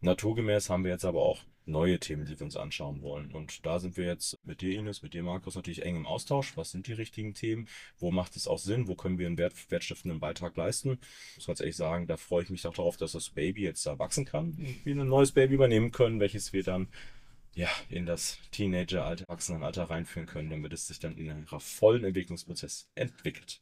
Naturgemäß 0.00 0.70
haben 0.70 0.84
wir 0.84 0.92
jetzt 0.92 1.04
aber 1.04 1.22
auch 1.22 1.42
neue 1.66 1.98
Themen, 1.98 2.24
die 2.24 2.38
wir 2.38 2.44
uns 2.44 2.56
anschauen 2.56 3.02
wollen. 3.02 3.32
Und 3.32 3.64
da 3.66 3.78
sind 3.78 3.96
wir 3.96 4.06
jetzt 4.06 4.38
mit 4.44 4.60
dir, 4.60 4.78
Ines, 4.78 5.02
mit 5.02 5.12
dir, 5.14 5.22
Markus, 5.22 5.54
natürlich 5.54 5.84
eng 5.84 5.96
im 5.96 6.06
Austausch. 6.06 6.56
Was 6.56 6.70
sind 6.70 6.86
die 6.86 6.92
richtigen 6.92 7.34
Themen? 7.34 7.68
Wo 7.98 8.10
macht 8.10 8.34
es 8.36 8.48
auch 8.48 8.58
Sinn? 8.58 8.88
Wo 8.88 8.94
können 8.94 9.18
wir 9.18 9.26
einen 9.26 9.38
wert, 9.38 9.54
wertstiftenden 9.70 10.20
Beitrag 10.20 10.56
leisten? 10.56 10.98
Ich 11.30 11.36
muss 11.36 11.46
ganz 11.46 11.60
ehrlich 11.60 11.76
sagen, 11.76 12.06
da 12.06 12.16
freue 12.16 12.44
ich 12.44 12.50
mich 12.50 12.66
auch 12.66 12.74
darauf, 12.74 12.96
dass 12.96 13.12
das 13.12 13.30
Baby 13.30 13.62
jetzt 13.62 13.86
da 13.86 13.98
wachsen 13.98 14.24
kann, 14.24 14.56
wir 14.84 14.94
ein 14.94 15.08
neues 15.08 15.32
Baby 15.32 15.54
übernehmen 15.54 15.92
können, 15.92 16.18
welches 16.18 16.52
wir 16.52 16.62
dann 16.62 16.88
ja, 17.60 17.68
in 17.90 18.06
das 18.06 18.38
Teenager-Alter, 18.52 19.26
Erwachsenenalter 19.28 19.84
reinführen 19.84 20.26
können, 20.26 20.48
damit 20.48 20.72
es 20.72 20.86
sich 20.86 20.98
dann 20.98 21.18
in 21.18 21.30
einem 21.30 21.46
vollen 21.46 22.04
Entwicklungsprozess 22.04 22.88
entwickelt. 22.94 23.60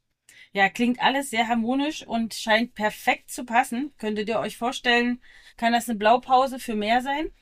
Ja, 0.53 0.69
klingt 0.69 1.01
alles 1.01 1.31
sehr 1.31 1.49
harmonisch 1.49 2.07
und 2.07 2.33
scheint 2.33 2.75
perfekt 2.75 3.31
zu 3.31 3.45
passen. 3.45 3.93
Könntet 3.99 4.29
ihr 4.29 4.39
euch 4.39 4.57
vorstellen, 4.57 5.21
kann 5.57 5.73
das 5.73 5.89
eine 5.89 5.99
Blaupause 5.99 6.61
für 6.61 6.77
mehr 6.77 7.03
sein? 7.03 7.33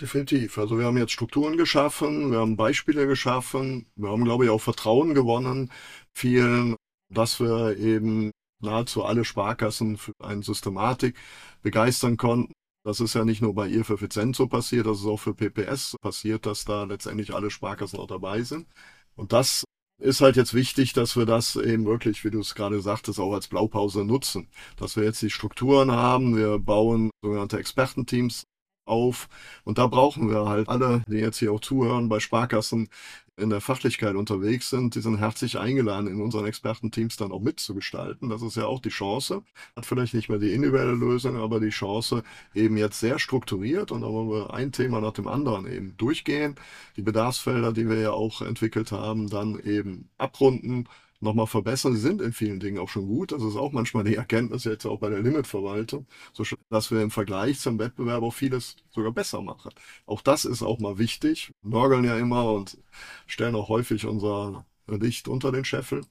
Definitiv. 0.00 0.58
Also 0.58 0.78
wir 0.78 0.86
haben 0.86 0.98
jetzt 0.98 1.12
Strukturen 1.12 1.56
geschaffen, 1.56 2.32
wir 2.32 2.38
haben 2.38 2.56
Beispiele 2.56 3.06
geschaffen, 3.06 3.86
wir 3.94 4.08
haben, 4.08 4.24
glaube 4.24 4.44
ich, 4.44 4.50
auch 4.50 4.60
Vertrauen 4.60 5.14
gewonnen, 5.14 5.70
vielen, 6.12 6.74
dass 7.08 7.38
wir 7.38 7.76
eben 7.78 8.32
nahezu 8.60 9.04
alle 9.04 9.24
Sparkassen 9.24 9.96
für 9.96 10.12
eine 10.18 10.42
Systematik 10.42 11.16
begeistern 11.62 12.16
konnten. 12.16 12.52
Das 12.82 13.00
ist 13.00 13.14
ja 13.14 13.24
nicht 13.24 13.42
nur 13.42 13.54
bei 13.54 13.68
ihr 13.68 13.84
für 13.84 13.94
Effizient 13.94 14.34
so 14.36 14.46
passiert, 14.46 14.86
das 14.86 15.00
ist 15.00 15.06
auch 15.06 15.18
für 15.18 15.34
PPS 15.34 15.96
passiert, 16.00 16.46
dass 16.46 16.64
da 16.64 16.84
letztendlich 16.84 17.34
alle 17.34 17.50
Sparkassen 17.50 17.98
auch 17.98 18.06
dabei 18.06 18.42
sind. 18.42 18.66
Und 19.16 19.32
das 19.32 19.64
ist 20.00 20.22
halt 20.22 20.36
jetzt 20.36 20.54
wichtig, 20.54 20.94
dass 20.94 21.16
wir 21.16 21.26
das 21.26 21.56
eben 21.56 21.84
wirklich, 21.84 22.24
wie 22.24 22.30
du 22.30 22.40
es 22.40 22.54
gerade 22.54 22.80
sagtest, 22.80 23.20
auch 23.20 23.34
als 23.34 23.48
Blaupause 23.48 24.04
nutzen. 24.04 24.48
Dass 24.76 24.96
wir 24.96 25.04
jetzt 25.04 25.20
die 25.20 25.30
Strukturen 25.30 25.90
haben, 25.90 26.36
wir 26.36 26.58
bauen 26.58 27.10
sogenannte 27.22 27.58
Expertenteams 27.58 28.44
auf. 28.90 29.28
Und 29.64 29.78
da 29.78 29.86
brauchen 29.86 30.28
wir 30.28 30.46
halt 30.46 30.68
alle, 30.68 31.02
die 31.06 31.16
jetzt 31.16 31.38
hier 31.38 31.52
auch 31.52 31.60
zuhören, 31.60 32.08
bei 32.08 32.20
Sparkassen 32.20 32.88
in 33.40 33.50
der 33.50 33.60
Fachlichkeit 33.60 34.14
unterwegs 34.14 34.70
sind, 34.70 34.94
die 34.94 35.00
sind 35.00 35.18
herzlich 35.18 35.58
eingeladen, 35.58 36.06
in 36.06 36.20
unseren 36.20 36.46
Expertenteams 36.46 37.16
dann 37.16 37.32
auch 37.32 37.40
mitzugestalten. 37.40 38.28
Das 38.28 38.42
ist 38.42 38.56
ja 38.56 38.66
auch 38.66 38.80
die 38.80 38.90
Chance. 38.90 39.42
Hat 39.74 39.86
vielleicht 39.86 40.14
nicht 40.14 40.28
mehr 40.28 40.38
die 40.38 40.52
individuelle 40.52 40.92
Lösung, 40.92 41.36
aber 41.36 41.58
die 41.60 41.70
Chance, 41.70 42.22
eben 42.54 42.76
jetzt 42.76 43.00
sehr 43.00 43.18
strukturiert 43.18 43.92
und 43.92 44.02
da 44.02 44.08
wollen 44.08 44.30
wir 44.30 44.52
ein 44.52 44.72
Thema 44.72 45.00
nach 45.00 45.12
dem 45.12 45.26
anderen 45.26 45.66
eben 45.66 45.96
durchgehen. 45.96 46.56
Die 46.96 47.02
Bedarfsfelder, 47.02 47.72
die 47.72 47.88
wir 47.88 47.98
ja 47.98 48.10
auch 48.12 48.42
entwickelt 48.42 48.92
haben, 48.92 49.28
dann 49.28 49.58
eben 49.60 50.10
abrunden 50.18 50.86
nochmal 51.20 51.46
verbessern. 51.46 51.94
Sie 51.94 52.00
sind 52.00 52.20
in 52.20 52.32
vielen 52.32 52.60
Dingen 52.60 52.78
auch 52.78 52.88
schon 52.88 53.06
gut. 53.06 53.32
Das 53.32 53.42
ist 53.42 53.56
auch 53.56 53.72
manchmal 53.72 54.04
die 54.04 54.16
Erkenntnis 54.16 54.64
jetzt 54.64 54.86
auch 54.86 54.98
bei 54.98 55.10
der 55.10 55.20
Limitverwaltung, 55.20 56.06
so 56.32 56.44
dass 56.70 56.90
wir 56.90 57.02
im 57.02 57.10
Vergleich 57.10 57.60
zum 57.60 57.78
Wettbewerb 57.78 58.22
auch 58.22 58.34
vieles 58.34 58.76
sogar 58.90 59.12
besser 59.12 59.42
machen. 59.42 59.70
Auch 60.06 60.22
das 60.22 60.44
ist 60.44 60.62
auch 60.62 60.78
mal 60.78 60.98
wichtig. 60.98 61.52
Wir 61.62 61.78
nörgeln 61.78 62.04
ja 62.04 62.16
immer 62.18 62.52
und 62.52 62.78
stellen 63.26 63.54
auch 63.54 63.68
häufig 63.68 64.06
unser 64.06 64.66
Licht 64.86 65.28
unter 65.28 65.52
den 65.52 65.64
Scheffel. 65.64 66.02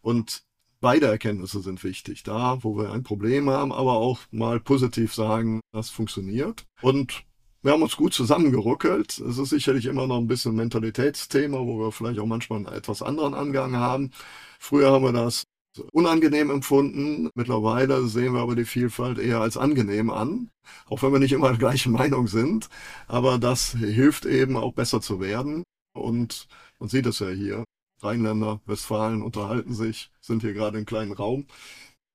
Und 0.00 0.44
beide 0.80 1.06
Erkenntnisse 1.06 1.60
sind 1.60 1.82
wichtig. 1.84 2.22
Da, 2.22 2.62
wo 2.62 2.78
wir 2.78 2.92
ein 2.92 3.02
Problem 3.02 3.50
haben, 3.50 3.72
aber 3.72 3.94
auch 3.94 4.20
mal 4.30 4.60
positiv 4.60 5.14
sagen, 5.14 5.60
das 5.72 5.90
funktioniert. 5.90 6.64
Und 6.80 7.25
wir 7.66 7.72
haben 7.72 7.82
uns 7.82 7.96
gut 7.96 8.14
zusammengeruckelt. 8.14 9.18
Es 9.18 9.38
ist 9.38 9.50
sicherlich 9.50 9.86
immer 9.86 10.06
noch 10.06 10.18
ein 10.18 10.28
bisschen 10.28 10.54
Mentalitätsthema, 10.54 11.58
wo 11.58 11.80
wir 11.80 11.90
vielleicht 11.90 12.20
auch 12.20 12.26
manchmal 12.26 12.58
einen 12.58 12.66
etwas 12.68 13.02
anderen 13.02 13.34
Angang 13.34 13.74
haben. 13.74 14.12
Früher 14.60 14.92
haben 14.92 15.04
wir 15.04 15.12
das 15.12 15.42
unangenehm 15.90 16.50
empfunden. 16.50 17.28
Mittlerweile 17.34 18.06
sehen 18.06 18.34
wir 18.34 18.40
aber 18.42 18.54
die 18.54 18.64
Vielfalt 18.64 19.18
eher 19.18 19.40
als 19.40 19.56
angenehm 19.56 20.10
an, 20.10 20.48
auch 20.86 21.02
wenn 21.02 21.12
wir 21.12 21.18
nicht 21.18 21.32
immer 21.32 21.48
der 21.48 21.58
gleichen 21.58 21.90
Meinung 21.90 22.28
sind. 22.28 22.68
Aber 23.08 23.36
das 23.38 23.72
hilft 23.72 24.26
eben 24.26 24.56
auch 24.56 24.72
besser 24.72 25.00
zu 25.00 25.18
werden. 25.18 25.64
Und 25.92 26.46
man 26.78 26.88
sieht 26.88 27.06
es 27.06 27.18
ja 27.18 27.30
hier. 27.30 27.64
Rheinländer, 28.00 28.60
Westfalen 28.66 29.22
unterhalten 29.22 29.74
sich, 29.74 30.12
sind 30.20 30.42
hier 30.42 30.52
gerade 30.52 30.78
im 30.78 30.86
kleinen 30.86 31.12
Raum, 31.12 31.46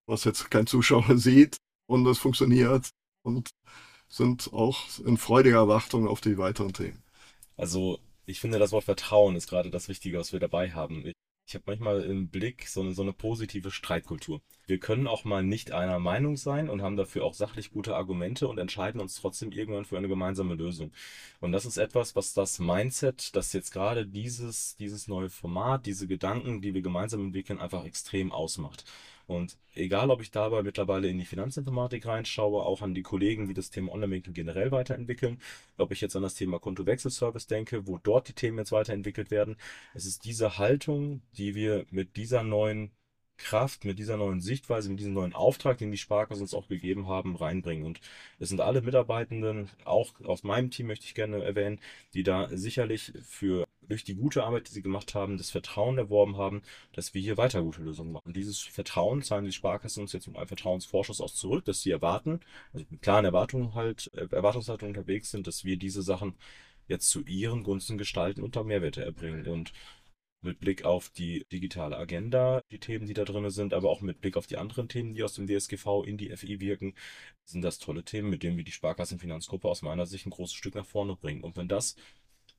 was 0.07 0.23
jetzt 0.23 0.49
kein 0.49 0.65
Zuschauer 0.65 1.03
sieht. 1.17 1.57
Und 1.87 2.07
es 2.07 2.19
funktioniert. 2.19 2.89
Und 3.23 3.49
sind 4.11 4.51
auch 4.53 4.99
in 5.05 5.17
freudiger 5.17 5.57
Erwartung 5.57 6.07
auf 6.07 6.19
die 6.19 6.37
weiteren 6.37 6.73
Themen. 6.73 7.01
Also 7.55 7.97
ich 8.25 8.39
finde, 8.41 8.59
das 8.59 8.73
Wort 8.73 8.83
Vertrauen 8.83 9.35
ist 9.35 9.49
gerade 9.49 9.71
das 9.71 9.87
Richtige, 9.87 10.19
was 10.19 10.33
wir 10.33 10.39
dabei 10.39 10.71
haben. 10.71 11.05
Ich, 11.05 11.13
ich 11.47 11.55
habe 11.55 11.63
manchmal 11.67 12.03
im 12.03 12.27
Blick 12.27 12.67
so 12.67 12.81
eine, 12.81 12.93
so 12.93 13.01
eine 13.03 13.13
positive 13.13 13.71
Streitkultur. 13.71 14.41
Wir 14.67 14.79
können 14.79 15.07
auch 15.07 15.23
mal 15.23 15.43
nicht 15.43 15.71
einer 15.71 15.99
Meinung 15.99 16.35
sein 16.35 16.69
und 16.69 16.81
haben 16.81 16.97
dafür 16.97 17.23
auch 17.23 17.33
sachlich 17.33 17.71
gute 17.71 17.95
Argumente 17.95 18.49
und 18.49 18.57
entscheiden 18.57 18.99
uns 18.99 19.15
trotzdem 19.15 19.51
irgendwann 19.53 19.85
für 19.85 19.97
eine 19.97 20.09
gemeinsame 20.09 20.55
Lösung. 20.55 20.91
Und 21.39 21.53
das 21.53 21.65
ist 21.65 21.77
etwas, 21.77 22.15
was 22.15 22.33
das 22.33 22.59
Mindset, 22.59 23.33
das 23.35 23.53
jetzt 23.53 23.71
gerade 23.71 24.05
dieses, 24.05 24.75
dieses 24.75 25.07
neue 25.07 25.29
Format, 25.29 25.85
diese 25.85 26.05
Gedanken, 26.05 26.61
die 26.61 26.73
wir 26.73 26.81
gemeinsam 26.81 27.21
entwickeln, 27.21 27.59
einfach 27.59 27.85
extrem 27.85 28.33
ausmacht. 28.33 28.83
Und 29.31 29.57
egal, 29.75 30.11
ob 30.11 30.21
ich 30.21 30.31
dabei 30.31 30.61
mittlerweile 30.61 31.07
in 31.07 31.17
die 31.17 31.25
Finanzinformatik 31.25 32.05
reinschaue, 32.05 32.63
auch 32.63 32.81
an 32.81 32.93
die 32.93 33.01
Kollegen, 33.01 33.47
die 33.47 33.53
das 33.53 33.69
Thema 33.69 33.93
Online-Banking 33.93 34.33
generell 34.33 34.71
weiterentwickeln, 34.71 35.39
ob 35.77 35.91
ich 35.91 36.01
jetzt 36.01 36.15
an 36.15 36.23
das 36.23 36.35
Thema 36.35 36.59
Kontowechselservice 36.59 37.47
denke, 37.47 37.87
wo 37.87 37.97
dort 37.97 38.27
die 38.27 38.33
Themen 38.33 38.57
jetzt 38.57 38.71
weiterentwickelt 38.73 39.31
werden. 39.31 39.55
Es 39.93 40.05
ist 40.05 40.25
diese 40.25 40.57
Haltung, 40.57 41.21
die 41.37 41.55
wir 41.55 41.85
mit 41.91 42.17
dieser 42.17 42.43
neuen 42.43 42.91
Kraft, 43.37 43.85
mit 43.85 43.99
dieser 43.99 44.17
neuen 44.17 44.41
Sichtweise, 44.41 44.89
mit 44.89 44.99
diesem 44.99 45.13
neuen 45.13 45.33
Auftrag, 45.33 45.77
den 45.77 45.91
die 45.91 45.97
Sparkassen 45.97 46.43
uns 46.43 46.53
auch 46.53 46.67
gegeben 46.67 47.07
haben, 47.07 47.35
reinbringen. 47.35 47.85
Und 47.85 48.01
es 48.39 48.49
sind 48.49 48.61
alle 48.61 48.81
Mitarbeitenden, 48.81 49.69
auch 49.85 50.13
aus 50.25 50.43
meinem 50.43 50.71
Team 50.71 50.87
möchte 50.87 51.05
ich 51.05 51.15
gerne 51.15 51.43
erwähnen, 51.43 51.79
die 52.13 52.23
da 52.23 52.49
sicherlich 52.51 53.13
für 53.23 53.65
durch 53.87 54.03
die 54.03 54.15
gute 54.15 54.43
Arbeit, 54.43 54.69
die 54.69 54.73
sie 54.73 54.81
gemacht 54.81 55.15
haben, 55.15 55.37
das 55.37 55.49
Vertrauen 55.49 55.97
erworben 55.97 56.37
haben, 56.37 56.61
dass 56.93 57.13
wir 57.13 57.21
hier 57.21 57.37
weiter 57.37 57.61
gute 57.61 57.81
Lösungen 57.81 58.11
machen. 58.11 58.33
Dieses 58.33 58.59
Vertrauen 58.59 59.21
zahlen 59.21 59.45
die 59.45 59.51
Sparkassen 59.51 60.01
uns 60.01 60.13
jetzt 60.13 60.27
mit 60.27 60.37
einem 60.37 60.47
Vertrauensvorschuss 60.47 61.21
aus 61.21 61.35
zurück, 61.35 61.65
dass 61.65 61.81
sie 61.81 61.91
erwarten, 61.91 62.39
also 62.73 62.85
mit 62.89 63.01
klaren 63.01 63.25
Erwartungen 63.25 63.73
halt, 63.75 64.11
äh, 64.13 64.27
Erwartungshaltung 64.31 64.89
unterwegs 64.89 65.31
sind, 65.31 65.47
dass 65.47 65.65
wir 65.65 65.77
diese 65.77 66.01
Sachen 66.01 66.35
jetzt 66.87 67.09
zu 67.09 67.21
ihren 67.25 67.63
Gunsten 67.63 67.97
gestalten 67.97 68.43
und 68.43 68.55
da 68.55 68.63
Mehrwerte 68.63 69.03
erbringen. 69.03 69.47
Und 69.47 69.73
mit 70.43 70.59
Blick 70.59 70.85
auf 70.85 71.09
die 71.09 71.45
digitale 71.51 71.97
Agenda, 71.97 72.61
die 72.71 72.79
Themen, 72.79 73.05
die 73.05 73.13
da 73.13 73.25
drin 73.25 73.49
sind, 73.51 73.73
aber 73.73 73.89
auch 73.89 74.01
mit 74.01 74.21
Blick 74.21 74.37
auf 74.37 74.47
die 74.47 74.57
anderen 74.57 74.87
Themen, 74.89 75.13
die 75.13 75.23
aus 75.23 75.33
dem 75.33 75.47
DSGV 75.47 76.03
in 76.05 76.17
die 76.17 76.35
FI 76.35 76.59
wirken, 76.59 76.95
sind 77.45 77.61
das 77.61 77.77
tolle 77.79 78.03
Themen, 78.03 78.29
mit 78.29 78.43
denen 78.43 78.57
wir 78.57 78.63
die 78.63 78.71
Sparkassenfinanzgruppe 78.71 79.67
aus 79.67 79.81
meiner 79.83 80.05
Sicht 80.05 80.25
ein 80.25 80.31
großes 80.31 80.55
Stück 80.55 80.75
nach 80.75 80.85
vorne 80.85 81.15
bringen. 81.15 81.43
Und 81.43 81.57
wenn 81.57 81.67
das 81.67 81.95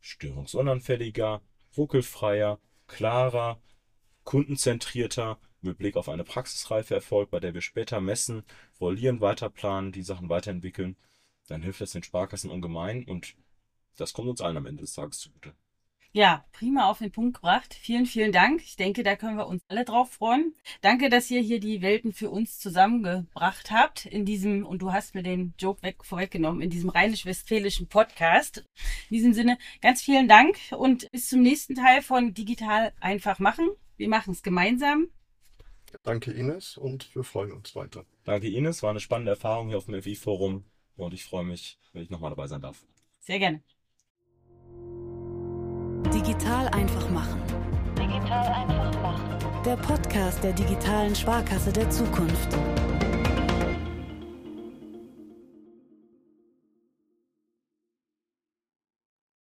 störungsunanfälliger, 0.03 1.41
ruckelfreier, 1.77 2.61
klarer, 2.87 3.63
kundenzentrierter, 4.25 5.39
mit 5.63 5.79
Blick 5.79 5.97
auf 5.97 6.09
eine 6.09 6.25
Praxisreife 6.25 6.95
erfolgt, 6.95 7.31
bei 7.31 7.41
der 7.41 7.55
wir 7.55 7.61
später 7.63 8.01
messen, 8.01 8.43
rollieren, 8.81 9.21
weiterplanen, 9.21 9.93
die 9.93 10.03
Sachen 10.03 10.29
weiterentwickeln, 10.29 10.97
dann 11.47 11.63
hilft 11.63 11.81
das 11.81 11.93
den 11.93 12.03
Sparkassen 12.03 12.51
ungemein 12.51 13.05
und 13.05 13.37
das 13.97 14.13
kommt 14.13 14.29
uns 14.29 14.41
allen 14.41 14.57
am 14.57 14.67
Ende 14.67 14.83
des 14.83 14.95
Tages 14.95 15.19
zugute. 15.19 15.55
Ja, 16.15 16.45
prima 16.53 16.91
auf 16.91 16.99
den 16.99 17.11
Punkt 17.11 17.37
gebracht. 17.37 17.73
Vielen, 17.73 18.05
vielen 18.05 18.33
Dank. 18.33 18.61
Ich 18.63 18.77
denke, 18.77 19.03
da 19.03 19.17
können 19.17 19.39
wir 19.39 19.47
uns 19.47 19.63
alle 19.69 19.87
drauf 19.87 20.13
freuen. 20.13 20.55
Danke, 20.83 21.09
dass 21.09 21.31
ihr 21.31 21.41
hier 21.41 21.59
die 21.59 21.81
Welten 21.81 22.13
für 22.13 22.29
uns 22.29 22.59
zusammengebracht 22.59 23.71
habt 23.71 24.05
in 24.05 24.27
diesem, 24.27 24.67
und 24.67 24.83
du 24.83 24.93
hast 24.93 25.15
mir 25.15 25.23
den 25.23 25.55
Joke 25.59 25.83
weg, 25.83 26.05
vorweggenommen, 26.05 26.61
in 26.61 26.69
diesem 26.69 26.91
rheinisch-westfälischen 26.91 27.89
Podcast. 27.89 28.59
In 29.09 29.17
diesem 29.17 29.33
Sinne, 29.33 29.57
ganz 29.81 30.03
vielen 30.03 30.29
Dank 30.29 30.59
und 30.77 31.11
bis 31.13 31.31
zum 31.31 31.41
nächsten 31.41 31.77
Teil 31.77 32.03
von 32.03 32.35
Digital 32.35 32.93
einfach 33.01 33.39
machen. 33.39 33.71
Wir 33.97 34.11
machen 34.11 34.33
es 34.33 34.43
gemeinsam. 34.43 35.09
Danke 36.03 36.31
Ines 36.31 36.77
und 36.77 37.15
wir 37.15 37.25
freuen 37.25 37.53
uns 37.53 37.75
weiter. 37.75 38.05
Danke 38.25 38.49
Ines, 38.49 38.83
war 38.83 38.91
eine 38.91 39.01
spannende 39.01 39.31
Erfahrung 39.31 39.69
hier 39.69 39.79
auf 39.79 39.87
dem 39.87 40.03
FI-Forum 40.03 40.67
und 40.97 41.15
ich 41.15 41.25
freue 41.25 41.45
mich, 41.45 41.79
wenn 41.95 42.03
ich 42.03 42.11
nochmal 42.11 42.31
dabei 42.31 42.49
sein 42.49 42.61
darf. 42.61 42.85
Sehr 43.21 43.39
gerne. 43.39 43.63
Digital 46.25 46.69
einfach 46.69 47.11
machen. 47.11 47.43
Digital 47.99 48.47
einfach 48.47 49.03
machen. 49.03 49.25
Der 49.67 49.75
Podcast 49.75 50.45
der 50.45 50.53
digitalen 50.53 51.17
Sparkasse 51.17 51.73
der 51.73 51.91
Zukunft. 51.91 52.57